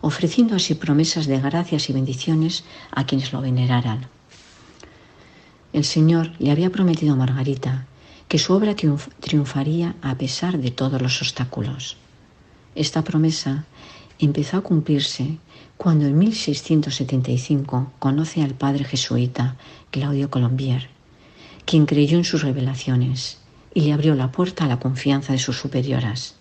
[0.04, 4.08] ofreciendo así promesas de gracias y bendiciones a quienes lo veneraran.
[5.72, 7.88] El Señor le había prometido a Margarita
[8.28, 11.96] que su obra triunfaría a pesar de todos los obstáculos.
[12.76, 13.64] Esta promesa
[14.20, 15.38] empezó a cumplirse
[15.78, 19.56] cuando en 1675 conoce al padre jesuita
[19.90, 20.90] Claudio Colombier,
[21.64, 23.38] quien creyó en sus revelaciones
[23.74, 26.36] y le abrió la puerta a la confianza de sus superioras.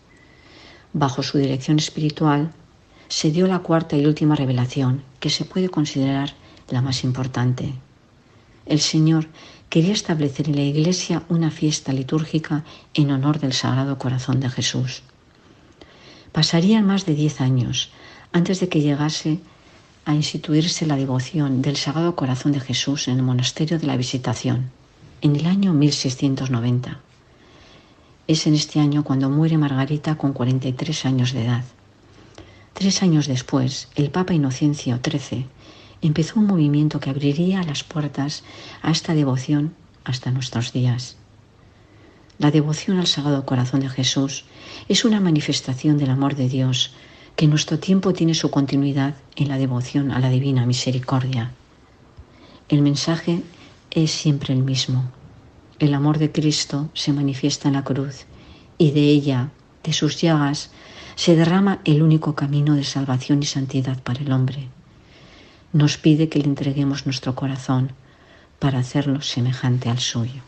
[0.93, 2.53] Bajo su dirección espiritual
[3.13, 6.33] se dio la cuarta y última revelación, que se puede considerar
[6.71, 7.75] la más importante,
[8.65, 9.29] el Señor
[9.69, 15.03] quería establecer en la iglesia una fiesta litúrgica en honor del Sagrado Corazón de Jesús.
[16.33, 17.91] Pasarían más de diez años
[18.33, 19.41] antes de que llegase
[20.07, 24.71] a instituirse la devoción del Sagrado Corazón de Jesús en el Monasterio de la Visitación,
[25.21, 26.99] en el año 1690.
[28.27, 31.65] Es en este año cuando muere Margarita con 43 años de edad.
[32.75, 35.47] Tres años después, el Papa Inocencio XIII
[36.01, 38.43] empezó un movimiento que abriría las puertas
[38.83, 41.17] a esta devoción hasta nuestros días.
[42.39, 44.45] La devoción al Sagrado Corazón de Jesús
[44.89, 46.93] es una manifestación del amor de Dios
[47.37, 51.53] que en nuestro tiempo tiene su continuidad en la devoción a la Divina Misericordia.
[52.69, 53.43] El mensaje
[53.91, 55.05] es siempre el mismo.
[55.79, 58.27] El amor de Cristo se manifiesta en la cruz
[58.79, 59.51] y de ella,
[59.85, 60.71] de sus llagas,
[61.15, 64.69] se derrama el único camino de salvación y santidad para el hombre
[65.73, 67.93] nos pide que le entreguemos nuestro corazón
[68.59, 70.43] para hacerlo semejante al suyo.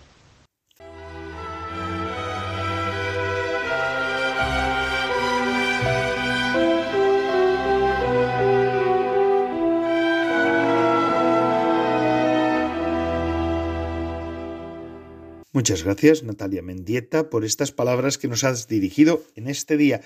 [15.55, 20.01] Muchas gracias, Natalia Mendieta, por estas palabras que nos has dirigido en este día.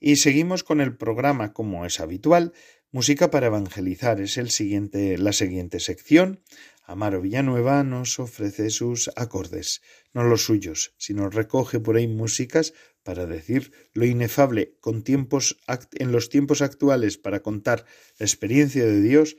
[0.00, 2.54] Y seguimos con el programa, como es habitual,
[2.92, 6.40] Música para evangelizar es el siguiente, la siguiente sección.
[6.82, 9.82] Amaro Villanueva nos ofrece sus acordes,
[10.14, 15.58] no los suyos, sino recoge por ahí músicas para decir lo inefable con tiempos
[15.92, 17.84] en los tiempos actuales para contar
[18.18, 19.36] la experiencia de Dios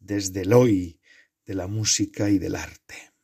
[0.00, 0.98] desde el hoy
[1.44, 3.15] de la música y del arte.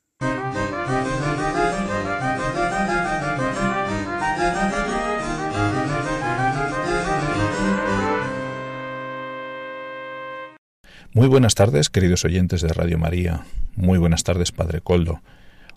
[11.14, 13.44] Muy buenas tardes, queridos oyentes de Radio María.
[13.76, 15.20] Muy buenas tardes, Padre Coldo.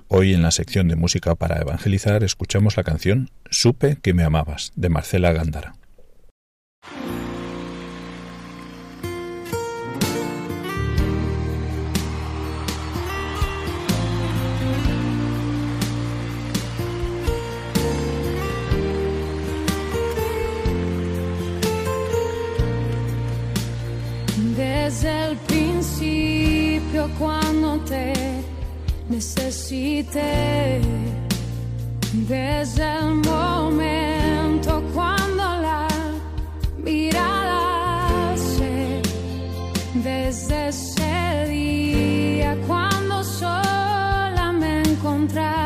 [0.07, 4.71] Hoy en la sección de música para evangelizar escuchamos la canción Supe que me amabas,
[4.77, 5.75] de Marcela Gándara.
[29.15, 30.81] Necesité
[32.27, 35.87] desde el momento cuando la
[36.83, 38.35] mirada
[40.03, 45.64] desde ese día cuando sola me encontraba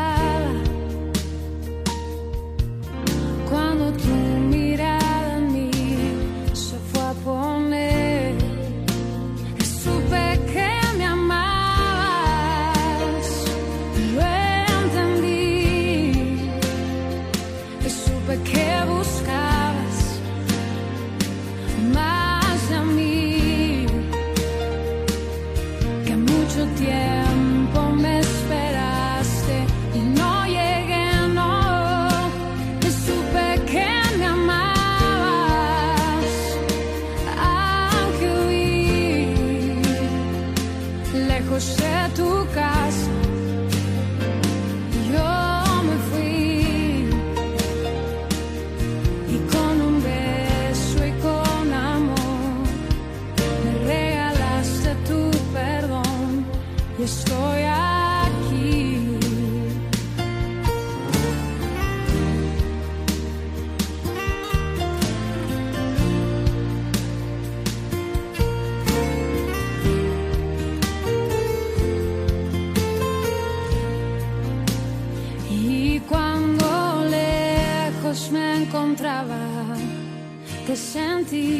[81.32, 81.59] empty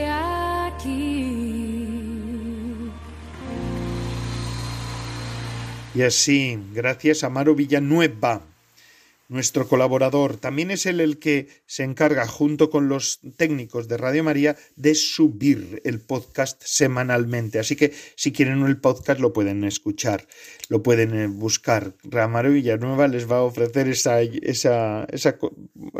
[5.93, 8.41] Y así, gracias a Maro Villanueva,
[9.27, 14.23] nuestro colaborador, también es él el que se encarga, junto con los técnicos de Radio
[14.23, 17.59] María, de subir el podcast semanalmente.
[17.59, 20.27] Así que si quieren el podcast lo pueden escuchar,
[20.69, 21.93] lo pueden eh, buscar.
[22.03, 25.37] Ramaro Villanueva les va a ofrecer esa, esa, esa,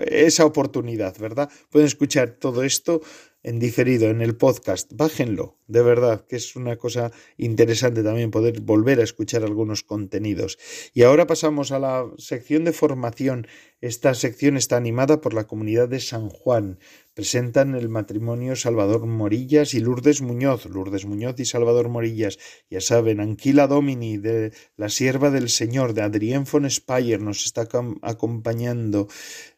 [0.06, 1.50] esa oportunidad, ¿verdad?
[1.70, 3.02] Pueden escuchar todo esto
[3.44, 4.92] en diferido en el podcast.
[4.94, 10.60] Bájenlo, de verdad, que es una cosa interesante también poder volver a escuchar algunos contenidos.
[10.94, 13.48] Y ahora pasamos a la sección de formación.
[13.82, 16.78] Esta sección está animada por la comunidad de San Juan.
[17.16, 20.66] Presentan el matrimonio Salvador Morillas y Lourdes Muñoz.
[20.68, 22.38] Lourdes Muñoz y Salvador Morillas.
[22.70, 27.68] Ya saben, Anquila Domini, de la sierva del Señor, de Adrienne von Speyer, nos está
[28.02, 29.08] acompañando.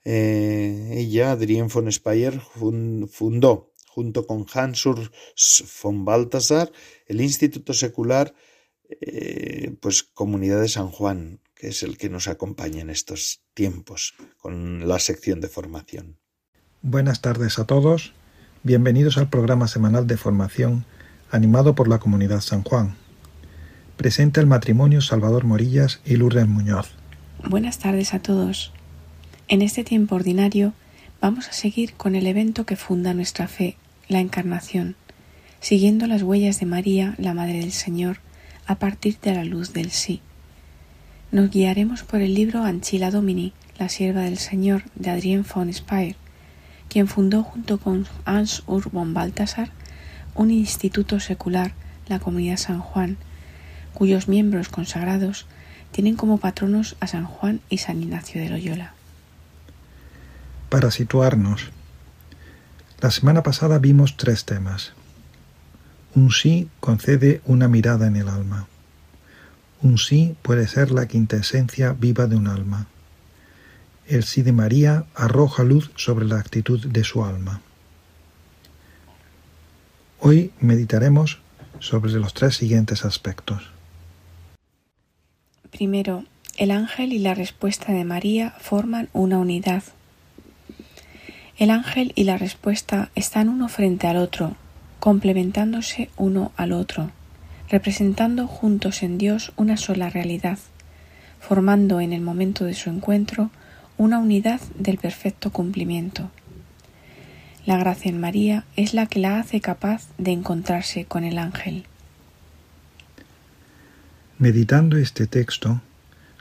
[0.05, 5.11] Eh, ella, Adrienne von Speyer, fundó junto con Hans Urs
[5.81, 6.71] von Balthasar,
[7.05, 8.33] el Instituto Secular,
[8.89, 14.15] eh, pues Comunidad de San Juan, que es el que nos acompaña en estos tiempos
[14.37, 16.17] con la sección de formación.
[16.81, 18.13] Buenas tardes a todos,
[18.63, 20.85] bienvenidos al programa semanal de formación
[21.29, 22.95] animado por la Comunidad San Juan.
[23.95, 26.89] Presenta el matrimonio Salvador Morillas y Lourdes Muñoz.
[27.47, 28.73] Buenas tardes a todos.
[29.47, 30.73] En este tiempo ordinario
[31.21, 33.77] vamos a seguir con el evento que funda nuestra fe,
[34.07, 34.95] la Encarnación,
[35.59, 38.17] siguiendo las huellas de María, la Madre del Señor,
[38.65, 40.21] a partir de la luz del sí.
[41.31, 46.15] Nos guiaremos por el libro Anchila Domini, la sierva del Señor, de Adrienne von Speyer,
[46.89, 49.71] quien fundó junto con Hans Urs von Balthasar
[50.35, 51.73] un instituto secular,
[52.07, 53.17] la Comunidad San Juan,
[53.93, 55.47] cuyos miembros consagrados
[55.91, 58.93] tienen como patronos a San Juan y San Ignacio de Loyola.
[60.69, 61.71] Para situarnos,
[63.03, 64.93] la semana pasada vimos tres temas.
[66.15, 68.67] Un sí concede una mirada en el alma.
[69.81, 72.87] Un sí puede ser la quintesencia viva de un alma.
[74.07, 77.59] El sí de María arroja luz sobre la actitud de su alma.
[80.21, 81.39] Hoy meditaremos
[81.79, 83.69] sobre los tres siguientes aspectos.
[85.71, 86.23] Primero,
[86.55, 89.83] el ángel y la respuesta de María forman una unidad.
[91.57, 94.55] El ángel y la respuesta están uno frente al otro,
[94.99, 97.11] complementándose uno al otro,
[97.69, 100.57] representando juntos en Dios una sola realidad,
[101.39, 103.51] formando en el momento de su encuentro
[103.97, 106.31] una unidad del perfecto cumplimiento.
[107.67, 111.85] La gracia en María es la que la hace capaz de encontrarse con el ángel.
[114.39, 115.81] Meditando este texto,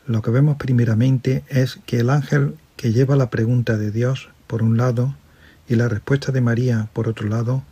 [0.07, 4.63] lo que vemos primeramente es que el ángel que lleva la pregunta de Dios por
[4.63, 5.15] un lado
[5.67, 7.63] y la respuesta de María por otro lado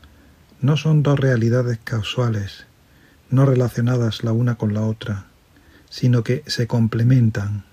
[0.62, 2.64] no son dos realidades causales,
[3.28, 5.26] no relacionadas la una con la otra,
[5.91, 7.64] sino que se complementan.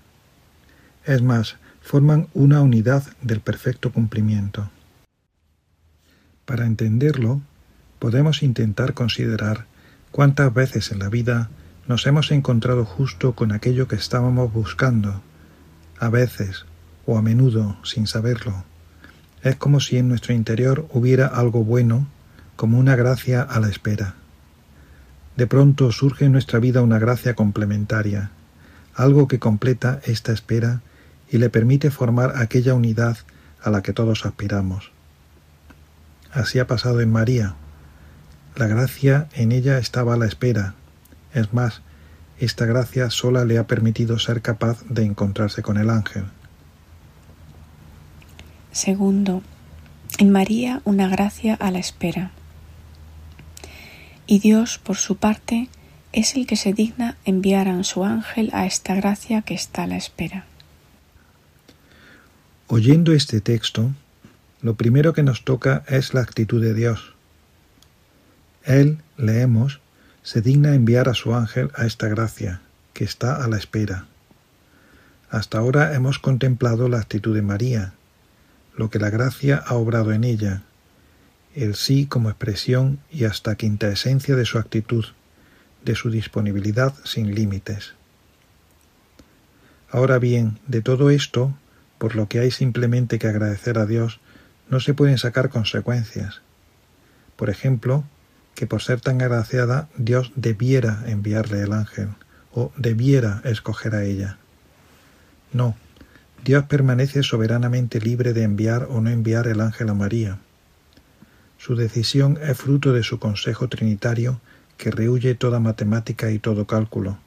[1.06, 4.70] Es más, forman una unidad del perfecto cumplimiento.
[6.44, 7.40] Para entenderlo,
[8.00, 9.64] podemos intentar considerar
[10.10, 11.48] cuántas veces en la vida
[11.86, 15.22] nos hemos encontrado justo con aquello que estábamos buscando,
[15.98, 16.66] a veces
[17.06, 18.64] o a menudo sin saberlo.
[19.42, 22.08] Es como si en nuestro interior hubiera algo bueno,
[22.56, 24.14] como una gracia a la espera.
[25.36, 28.30] De pronto surge en nuestra vida una gracia complementaria,
[28.94, 30.80] algo que completa esta espera
[31.30, 33.18] y le permite formar aquella unidad
[33.62, 34.90] a la que todos aspiramos.
[36.32, 37.54] Así ha pasado en María.
[38.56, 40.74] La gracia en ella estaba a la espera.
[41.32, 41.82] Es más,
[42.38, 46.24] esta gracia sola le ha permitido ser capaz de encontrarse con el ángel.
[48.78, 49.42] Segundo,
[50.18, 52.30] en María una gracia a la espera.
[54.28, 55.68] Y Dios, por su parte,
[56.12, 59.86] es el que se digna enviar a su ángel a esta gracia que está a
[59.88, 60.46] la espera.
[62.68, 63.90] Oyendo este texto,
[64.62, 67.14] lo primero que nos toca es la actitud de Dios.
[68.62, 69.80] Él, leemos,
[70.22, 72.60] se digna enviar a su ángel a esta gracia,
[72.92, 74.06] que está a la espera.
[75.30, 77.94] Hasta ahora hemos contemplado la actitud de María,
[78.78, 80.62] lo que la gracia ha obrado en ella,
[81.54, 85.04] el sí como expresión y hasta quinta esencia de su actitud,
[85.84, 87.94] de su disponibilidad sin límites.
[89.90, 91.54] Ahora bien, de todo esto
[91.98, 94.20] por lo que hay simplemente que agradecer a Dios,
[94.70, 96.40] no se pueden sacar consecuencias.
[97.36, 98.04] Por ejemplo,
[98.54, 102.10] que por ser tan agraciada Dios debiera enviarle el ángel
[102.52, 104.38] o debiera escoger a ella.
[105.52, 105.76] No,
[106.44, 110.38] Dios permanece soberanamente libre de enviar o no enviar el ángel a María.
[111.58, 114.40] Su decisión es fruto de su consejo trinitario
[114.76, 117.18] que rehuye toda matemática y todo cálculo.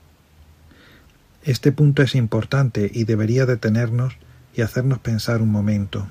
[1.44, 4.16] Este punto es importante y debería detenernos
[4.56, 6.08] y hacernos pensar un momento.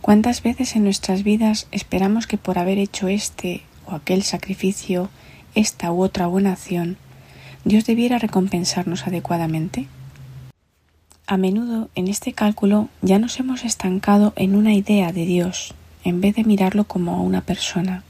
[0.00, 5.10] ¿Cuántas veces en nuestras vidas esperamos que por haber hecho este o aquel sacrificio,
[5.54, 6.96] esta u otra buena acción,
[7.64, 9.88] Dios debiera recompensarnos adecuadamente?
[11.30, 16.20] A menudo en este cálculo ya nos hemos estancado en una idea de Dios, en
[16.20, 18.02] vez de mirarlo como a una persona.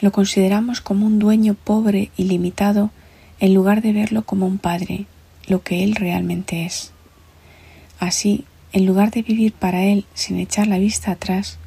[0.00, 2.92] Lo consideramos como un dueño pobre y limitado
[3.40, 5.06] en lugar de verlo como un padre,
[5.48, 6.92] lo que Él realmente es.
[7.98, 11.58] Así, en lugar de vivir para Él sin echar la vista atrás,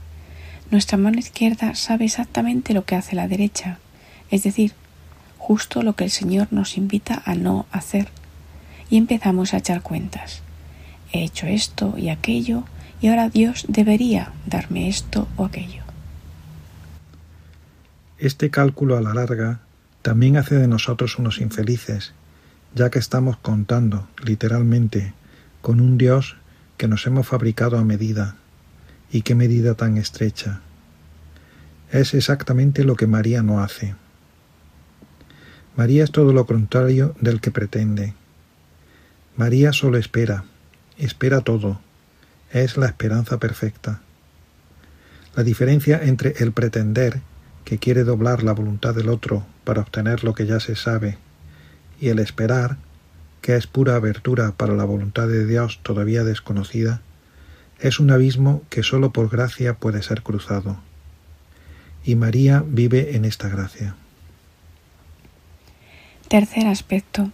[0.71, 3.79] nuestra mano izquierda sabe exactamente lo que hace la derecha,
[4.31, 4.71] es decir,
[5.37, 8.07] justo lo que el Señor nos invita a no hacer,
[8.89, 10.41] y empezamos a echar cuentas.
[11.11, 12.63] He hecho esto y aquello,
[13.01, 15.83] y ahora Dios debería darme esto o aquello.
[18.17, 19.59] Este cálculo a la larga
[20.01, 22.13] también hace de nosotros unos infelices,
[22.73, 25.13] ya que estamos contando, literalmente,
[25.61, 26.37] con un Dios
[26.77, 28.35] que nos hemos fabricado a medida,
[29.11, 30.61] y qué medida tan estrecha.
[31.91, 33.95] Es exactamente lo que María no hace.
[35.75, 38.13] María es todo lo contrario del que pretende.
[39.37, 40.45] María solo espera,
[40.97, 41.79] espera todo,
[42.51, 44.01] es la esperanza perfecta.
[45.35, 47.21] La diferencia entre el pretender,
[47.63, 51.19] que quiere doblar la voluntad del otro para obtener lo que ya se sabe,
[52.01, 52.77] y el esperar,
[53.41, 57.01] que es pura abertura para la voluntad de Dios todavía desconocida,
[57.79, 60.77] es un abismo que sólo por gracia puede ser cruzado.
[62.03, 63.95] Y María vive en esta gracia.
[66.27, 67.31] Tercer aspecto.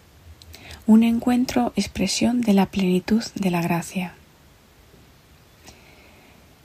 [0.86, 4.16] Un encuentro expresión de la plenitud de la gracia.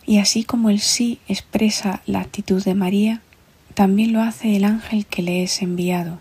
[0.07, 3.21] Y así como el sí expresa la actitud de María,
[3.75, 6.19] también lo hace el ángel que le es enviado.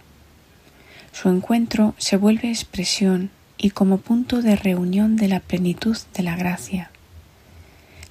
[1.11, 6.35] Su encuentro se vuelve expresión y como punto de reunión de la plenitud de la
[6.35, 6.91] gracia.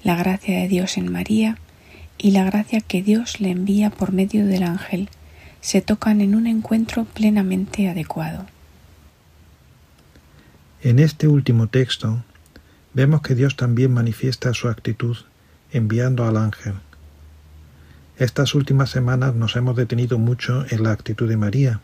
[0.03, 1.59] La gracia de Dios en María
[2.17, 5.07] y la gracia que Dios le envía por medio del ángel
[5.61, 8.47] se tocan en un encuentro plenamente adecuado.
[10.87, 12.23] En este último texto
[12.93, 15.17] vemos que Dios también manifiesta su actitud
[15.69, 16.75] enviando al ángel.
[18.17, 21.81] Estas últimas semanas nos hemos detenido mucho en la actitud de María,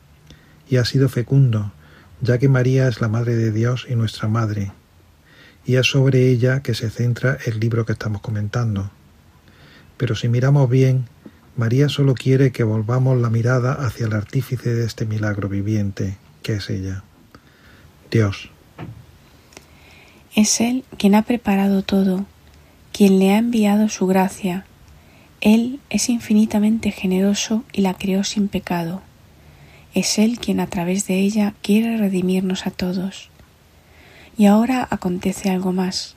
[0.70, 1.74] y ha sido fecundo,
[2.22, 4.72] ya que María es la Madre de Dios y nuestra Madre,
[5.66, 8.90] y es sobre ella que se centra el libro que estamos comentando.
[9.98, 11.10] Pero si miramos bien,
[11.58, 16.54] María solo quiere que volvamos la mirada hacia el artífice de este milagro viviente, que
[16.54, 17.04] es ella,
[18.10, 18.53] Dios.
[20.36, 22.26] Es Él quien ha preparado todo,
[22.92, 24.66] quien le ha enviado su gracia.
[25.42, 29.04] Él es infinitamente generoso y la creó sin pecado.
[29.94, 33.30] Es Él quien a través de ella quiere redimirnos a todos.
[34.36, 36.16] Y ahora acontece algo más.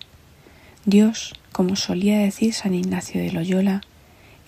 [0.87, 3.83] Dios, como solía decir San Ignacio de Loyola,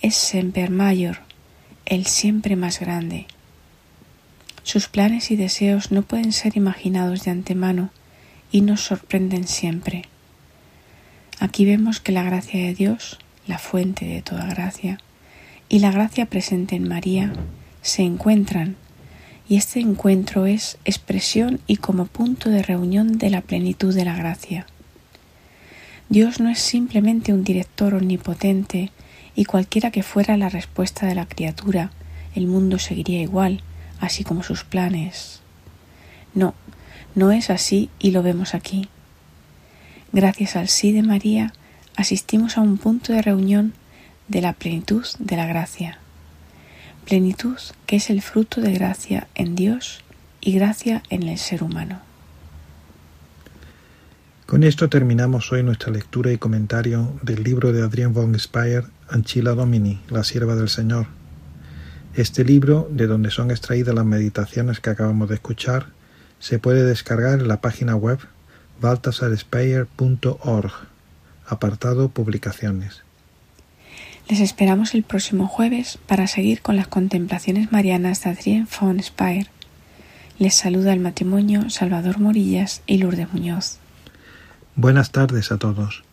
[0.01, 1.19] es Semper Mayor,
[1.85, 3.27] el siempre más grande.
[4.62, 7.91] Sus planes y deseos no pueden ser imaginados de antemano
[8.51, 10.05] y nos sorprenden siempre.
[11.40, 14.99] Aquí vemos que la gracia de Dios, la fuente de toda gracia,
[15.68, 17.32] y la gracia presente en María
[17.82, 18.76] se encuentran
[19.49, 24.14] y este encuentro es expresión y como punto de reunión de la plenitud de la
[24.14, 24.66] gracia.
[26.11, 28.90] Dios no es simplemente un director omnipotente
[29.34, 31.92] y cualquiera que fuera la respuesta de la criatura,
[32.34, 33.62] el mundo seguiría igual,
[34.01, 35.40] así como sus planes.
[36.34, 36.55] No,
[37.19, 38.89] no es así y lo vemos aquí.
[40.12, 41.53] Gracias al sí de María,
[41.97, 43.75] asistimos a un punto de reunión
[44.29, 45.99] de la plenitud de la gracia
[47.09, 47.57] plenitud
[47.87, 50.05] que es el fruto de gracia en Dios
[50.43, 52.03] y gracia en el ser humano.
[54.45, 59.53] Con esto terminamos hoy nuestra lectura y comentario del libro de Adrián von Speyer, Anchila
[59.53, 61.07] Domini, la sierva del Señor.
[62.12, 65.87] Este libro, de donde son extraídas las meditaciones que acabamos de escuchar,
[66.41, 68.18] se puede descargar en la página web
[71.47, 73.03] apartado Publicaciones.
[74.28, 79.49] Les esperamos el próximo jueves para seguir con las contemplaciones marianas de Adrien von Speyer.
[80.39, 83.78] Les saluda el matrimonio Salvador Morillas y Lourdes Muñoz.
[84.76, 86.05] Buenas tardes a todos.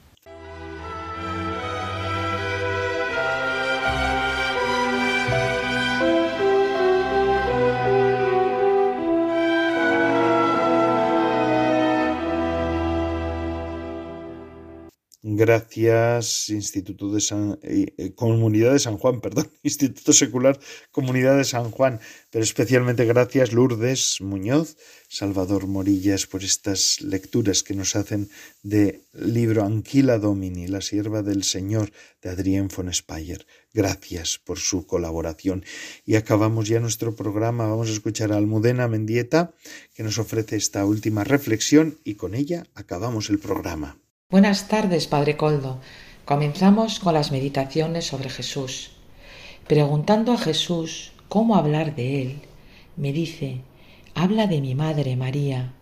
[15.38, 20.58] Gracias, Instituto de San, eh, eh, Comunidad de San Juan, perdón, Instituto Secular
[20.92, 24.78] Comunidad de San Juan, pero especialmente gracias Lourdes Muñoz,
[25.10, 28.30] Salvador Morillas, por estas lecturas que nos hacen
[28.64, 33.46] de libro Anquila Domini, la sierva del Señor, de Adrián von Speyer.
[33.74, 35.66] Gracias por su colaboración.
[36.06, 37.68] Y acabamos ya nuestro programa.
[37.68, 39.54] Vamos a escuchar a Almudena Mendieta,
[39.94, 44.00] que nos ofrece esta última reflexión, y con ella acabamos el programa.
[44.32, 45.78] Buenas tardes, Padre Coldo.
[46.26, 48.90] Comenzamos con las meditaciones sobre Jesús.
[49.68, 52.42] Preguntando a Jesús cómo hablar de Él,
[52.98, 53.62] me dice,
[54.16, 55.74] habla de mi Madre María.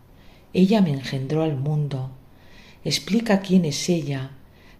[0.53, 2.09] Ella me engendró al mundo.
[2.83, 4.31] Explica quién es ella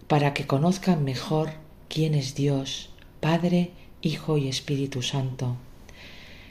[0.08, 1.52] para que conozcan mejor
[1.88, 2.90] quién es Dios,
[3.22, 5.56] Padre, Hijo y Espíritu Santo.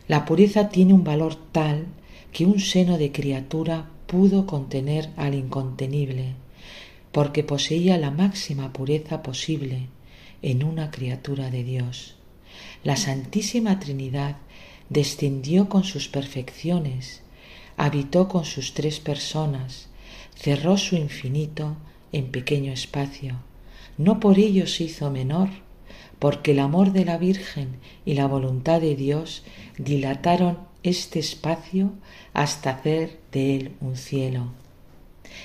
[0.08, 1.88] La pureza tiene un valor tal
[2.32, 6.36] que un seno de criatura pudo contener al incontenible
[7.12, 9.88] porque poseía la máxima pureza posible
[10.40, 12.16] en una criatura de Dios.
[12.82, 14.36] La Santísima Trinidad
[14.88, 17.22] descendió con sus perfecciones,
[17.76, 19.88] habitó con sus tres personas,
[20.34, 21.76] cerró su infinito
[22.12, 23.36] en pequeño espacio.
[23.98, 25.48] No por ello se hizo menor,
[26.18, 29.42] porque el amor de la Virgen y la voluntad de Dios
[29.76, 31.92] dilataron este espacio
[32.32, 34.61] hasta hacer de él un cielo.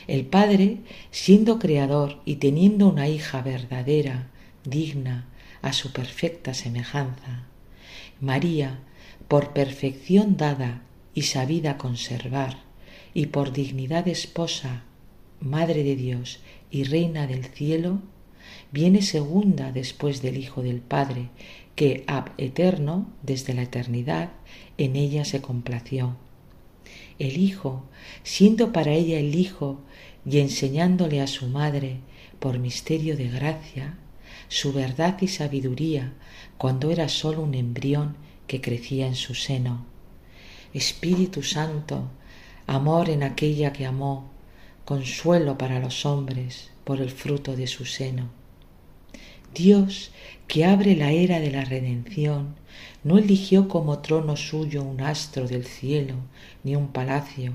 [0.07, 0.77] El Padre,
[1.11, 4.29] siendo creador y teniendo una hija verdadera,
[4.63, 5.27] digna,
[5.61, 7.43] a su perfecta semejanza.
[8.21, 8.79] María,
[9.27, 10.81] por perfección dada
[11.13, 12.59] y sabida conservar,
[13.13, 14.83] y por dignidad esposa,
[15.39, 16.39] Madre de Dios
[16.71, 17.99] y Reina del cielo,
[18.71, 21.29] viene segunda después del Hijo del Padre,
[21.75, 24.31] que ab eterno, desde la eternidad,
[24.77, 26.15] en ella se complació
[27.19, 27.83] el Hijo,
[28.23, 29.79] siendo para ella el Hijo
[30.25, 31.99] y enseñándole a su madre,
[32.39, 33.97] por misterio de gracia,
[34.47, 36.13] su verdad y sabiduría
[36.57, 38.15] cuando era sólo un embrión
[38.47, 39.85] que crecía en su seno.
[40.73, 42.09] Espíritu Santo,
[42.65, 44.29] amor en aquella que amó,
[44.85, 48.29] consuelo para los hombres por el fruto de su seno.
[49.53, 50.11] Dios,
[50.47, 52.55] que abre la era de la redención,
[53.03, 56.15] no eligió como trono suyo un astro del cielo,
[56.63, 57.53] ni un palacio,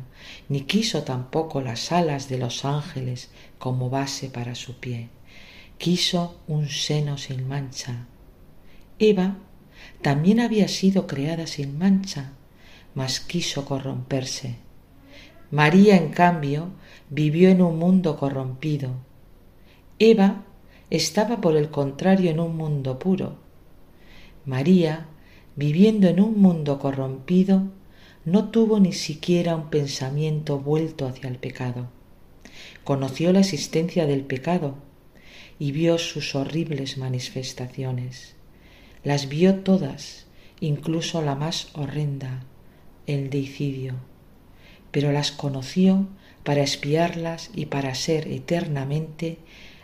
[0.48, 5.08] ni quiso tampoco las alas de los ángeles como base para su pie.
[5.78, 8.06] Quiso un seno sin mancha.
[8.98, 9.36] Eva
[10.00, 12.32] también había sido creada sin mancha,
[12.94, 14.56] mas quiso corromperse.
[15.50, 16.68] María, en cambio,
[17.10, 18.90] vivió en un mundo corrompido.
[19.98, 20.44] Eva
[20.88, 23.36] estaba por el contrario en un mundo puro.
[24.44, 25.06] María,
[25.56, 27.70] viviendo en un mundo corrompido,
[28.24, 31.88] no tuvo ni siquiera un pensamiento vuelto hacia el pecado.
[32.84, 34.76] Conoció la existencia del pecado
[35.58, 38.34] y vio sus horribles manifestaciones.
[39.04, 40.26] Las vio todas,
[40.60, 42.44] incluso la más horrenda,
[43.06, 43.96] el deicidio,
[44.90, 46.06] pero las conoció
[46.44, 49.38] para espiarlas y para ser eternamente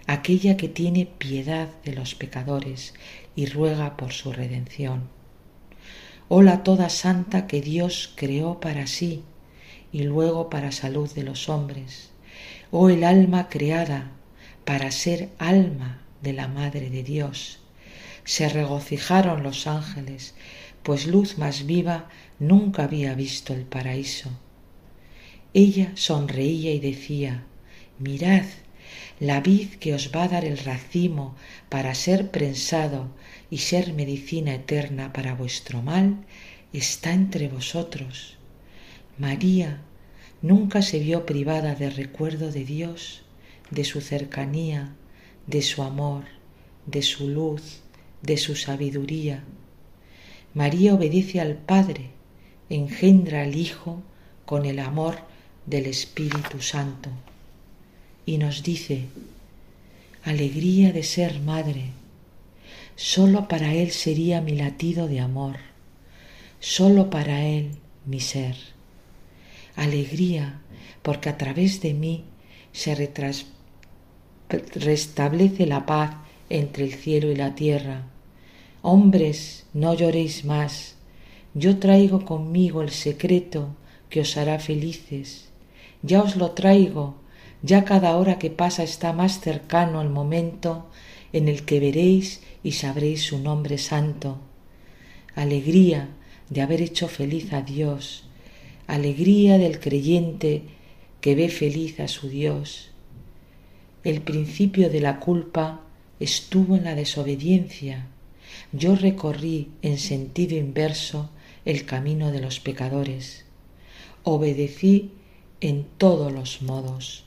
[0.07, 2.95] aquella que tiene piedad de los pecadores
[3.37, 5.18] y ruega por su redención.
[6.31, 9.23] Hola toda santa que Dios creó para sí
[9.93, 12.11] y luego para salud de los hombres.
[12.71, 14.11] Oh el alma creada
[14.67, 17.61] para ser alma de la Madre de Dios.
[18.25, 20.35] Se regocijaron los ángeles,
[20.83, 24.29] pues luz más viva nunca había visto el paraíso.
[25.55, 27.45] Ella sonreía y decía,
[27.99, 28.45] mirad,
[29.19, 31.37] la vid que os va a dar el racimo
[31.71, 33.09] para ser prensado
[33.51, 36.25] y ser medicina eterna para vuestro mal,
[36.73, 38.37] está entre vosotros.
[39.19, 39.81] María
[40.43, 43.23] nunca se vio privada de recuerdo de Dios,
[43.71, 44.95] de su cercanía,
[45.47, 46.25] de su amor,
[46.87, 47.81] de su luz,
[48.23, 49.45] de su sabiduría.
[50.55, 52.11] María obedece al Padre,
[52.71, 54.03] engendra al Hijo
[54.45, 55.19] con el amor
[55.67, 57.11] del Espíritu Santo
[58.25, 59.07] y nos dice,
[60.23, 61.93] alegría de ser madre,
[62.99, 65.59] sólo para Él sería mi latido de amor,
[66.59, 68.57] sólo para Él mi ser.
[69.77, 70.61] Alegría
[71.03, 72.25] porque a través de mí
[72.73, 72.97] se
[74.75, 76.17] restablece la paz
[76.51, 78.03] entre el cielo y la tierra.
[78.83, 80.97] Hombres, no lloréis más,
[81.55, 83.77] yo traigo conmigo el secreto
[84.11, 85.51] que os hará felices.
[86.03, 87.15] Ya os lo traigo
[87.63, 90.88] ya cada hora que pasa está más cercano el momento
[91.33, 94.39] en el que veréis y sabréis su nombre santo.
[95.35, 96.09] Alegría
[96.51, 98.25] de haber hecho feliz a Dios,
[98.87, 100.63] alegría del creyente
[101.21, 102.91] que ve feliz a su Dios.
[104.05, 105.83] El principio de la culpa
[106.21, 108.07] estuvo en la desobediencia.
[108.73, 111.31] Yo recorrí en sentido inverso
[111.65, 113.45] el camino de los pecadores.
[114.23, 115.11] Obedecí
[115.61, 117.25] en todos los modos.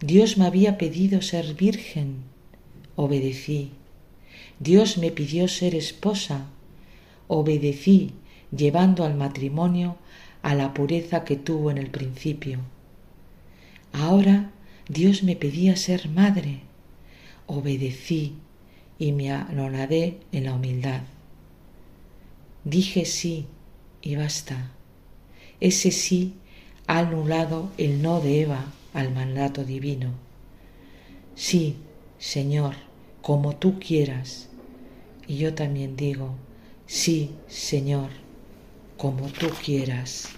[0.00, 2.22] Dios me había pedido ser virgen.
[3.00, 3.70] Obedecí.
[4.58, 6.46] Dios me pidió ser esposa.
[7.28, 8.10] Obedecí,
[8.50, 9.94] llevando al matrimonio
[10.42, 12.58] a la pureza que tuvo en el principio.
[13.92, 14.50] Ahora
[14.88, 16.62] Dios me pedía ser madre.
[17.46, 18.34] Obedecí
[18.98, 21.02] y me anonadé en la humildad.
[22.64, 23.46] Dije sí
[24.02, 24.72] y basta.
[25.60, 26.34] Ese sí
[26.88, 30.14] ha anulado el no de Eva al mandato divino.
[31.36, 31.76] Sí,
[32.18, 32.87] Señor,
[33.28, 34.48] como tú quieras.
[35.26, 36.30] Y yo también digo,
[36.86, 38.08] sí, Señor,
[38.96, 40.30] como tú quieras.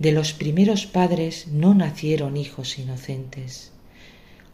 [0.00, 3.70] De los primeros padres no nacieron hijos inocentes,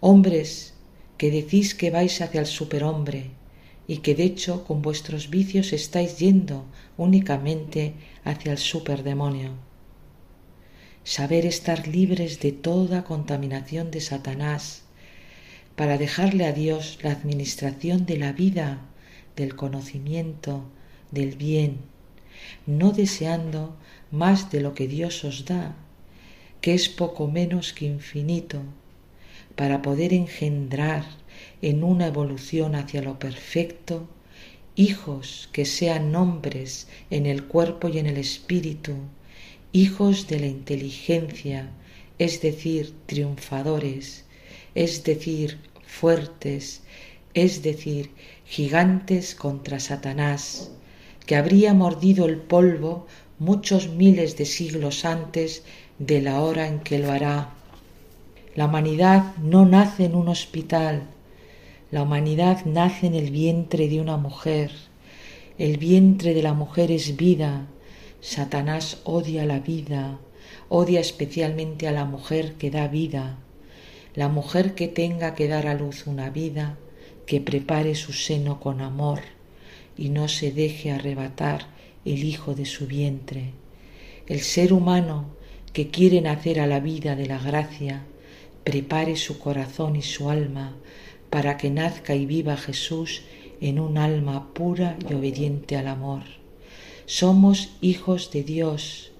[0.00, 0.74] hombres
[1.16, 3.30] que decís que vais hacia el superhombre
[3.88, 6.66] y que de hecho con vuestros vicios estáis yendo
[6.98, 9.52] únicamente hacia el superdemonio
[11.04, 14.83] saber estar libres de toda contaminación de Satanás,
[15.76, 18.80] para dejarle a Dios la administración de la vida,
[19.36, 20.64] del conocimiento,
[21.10, 21.78] del bien,
[22.66, 23.76] no deseando
[24.10, 25.74] más de lo que Dios os da,
[26.60, 28.60] que es poco menos que infinito,
[29.56, 31.04] para poder engendrar
[31.62, 34.08] en una evolución hacia lo perfecto
[34.76, 38.94] hijos que sean nombres en el cuerpo y en el espíritu,
[39.72, 41.70] hijos de la inteligencia,
[42.18, 44.23] es decir, triunfadores,
[44.74, 46.82] es decir, fuertes,
[47.34, 48.10] es decir,
[48.44, 50.70] gigantes contra Satanás,
[51.26, 53.06] que habría mordido el polvo
[53.38, 55.64] muchos miles de siglos antes
[55.98, 57.50] de la hora en que lo hará.
[58.54, 61.02] La humanidad no nace en un hospital,
[61.90, 64.72] la humanidad nace en el vientre de una mujer.
[65.58, 67.66] El vientre de la mujer es vida,
[68.20, 70.18] Satanás odia la vida,
[70.68, 73.38] odia especialmente a la mujer que da vida.
[74.14, 76.78] La mujer que tenga que dar a luz una vida
[77.26, 79.20] que prepare su seno con amor
[79.96, 81.66] y no se deje arrebatar
[82.04, 83.50] el hijo de su vientre.
[84.26, 85.26] El ser humano
[85.72, 88.04] que quiere nacer a la vida de la gracia,
[88.62, 90.76] prepare su corazón y su alma
[91.28, 93.22] para que nazca y viva Jesús
[93.60, 96.22] en un alma pura y obediente al amor.
[97.06, 99.10] Somos hijos de Dios,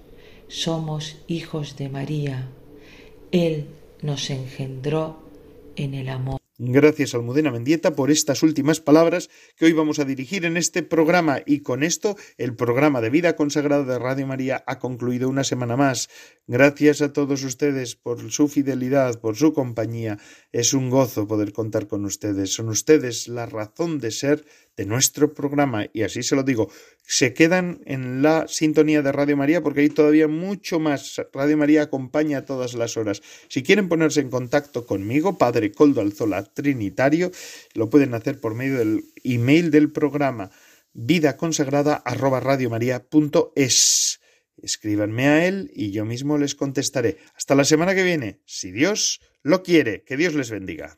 [0.47, 2.47] somos hijos de María.
[3.31, 3.67] Él
[4.01, 5.23] nos engendró
[5.75, 6.39] en el amor.
[6.57, 11.41] Gracias Almudena Mendieta por estas últimas palabras que hoy vamos a dirigir en este programa
[11.45, 15.75] y con esto el programa de vida consagrada de Radio María ha concluido una semana
[15.75, 16.07] más.
[16.47, 20.17] Gracias a todos ustedes por su fidelidad, por su compañía.
[20.53, 22.53] Es un gozo poder contar con ustedes.
[22.53, 24.45] Son ustedes la razón de ser
[24.77, 26.69] de nuestro programa y así se lo digo.
[27.03, 31.21] Se quedan en la sintonía de Radio María porque hay todavía mucho más.
[31.33, 33.21] Radio María acompaña todas las horas.
[33.47, 37.31] Si quieren ponerse en contacto conmigo, Padre Coldo Alzola Trinitario,
[37.73, 40.51] lo pueden hacer por medio del email del programa
[40.95, 42.01] vida consagrada
[44.57, 47.17] Escríbanme a él y yo mismo les contestaré.
[47.35, 50.03] Hasta la semana que viene, si Dios lo quiere.
[50.03, 50.97] Que Dios les bendiga.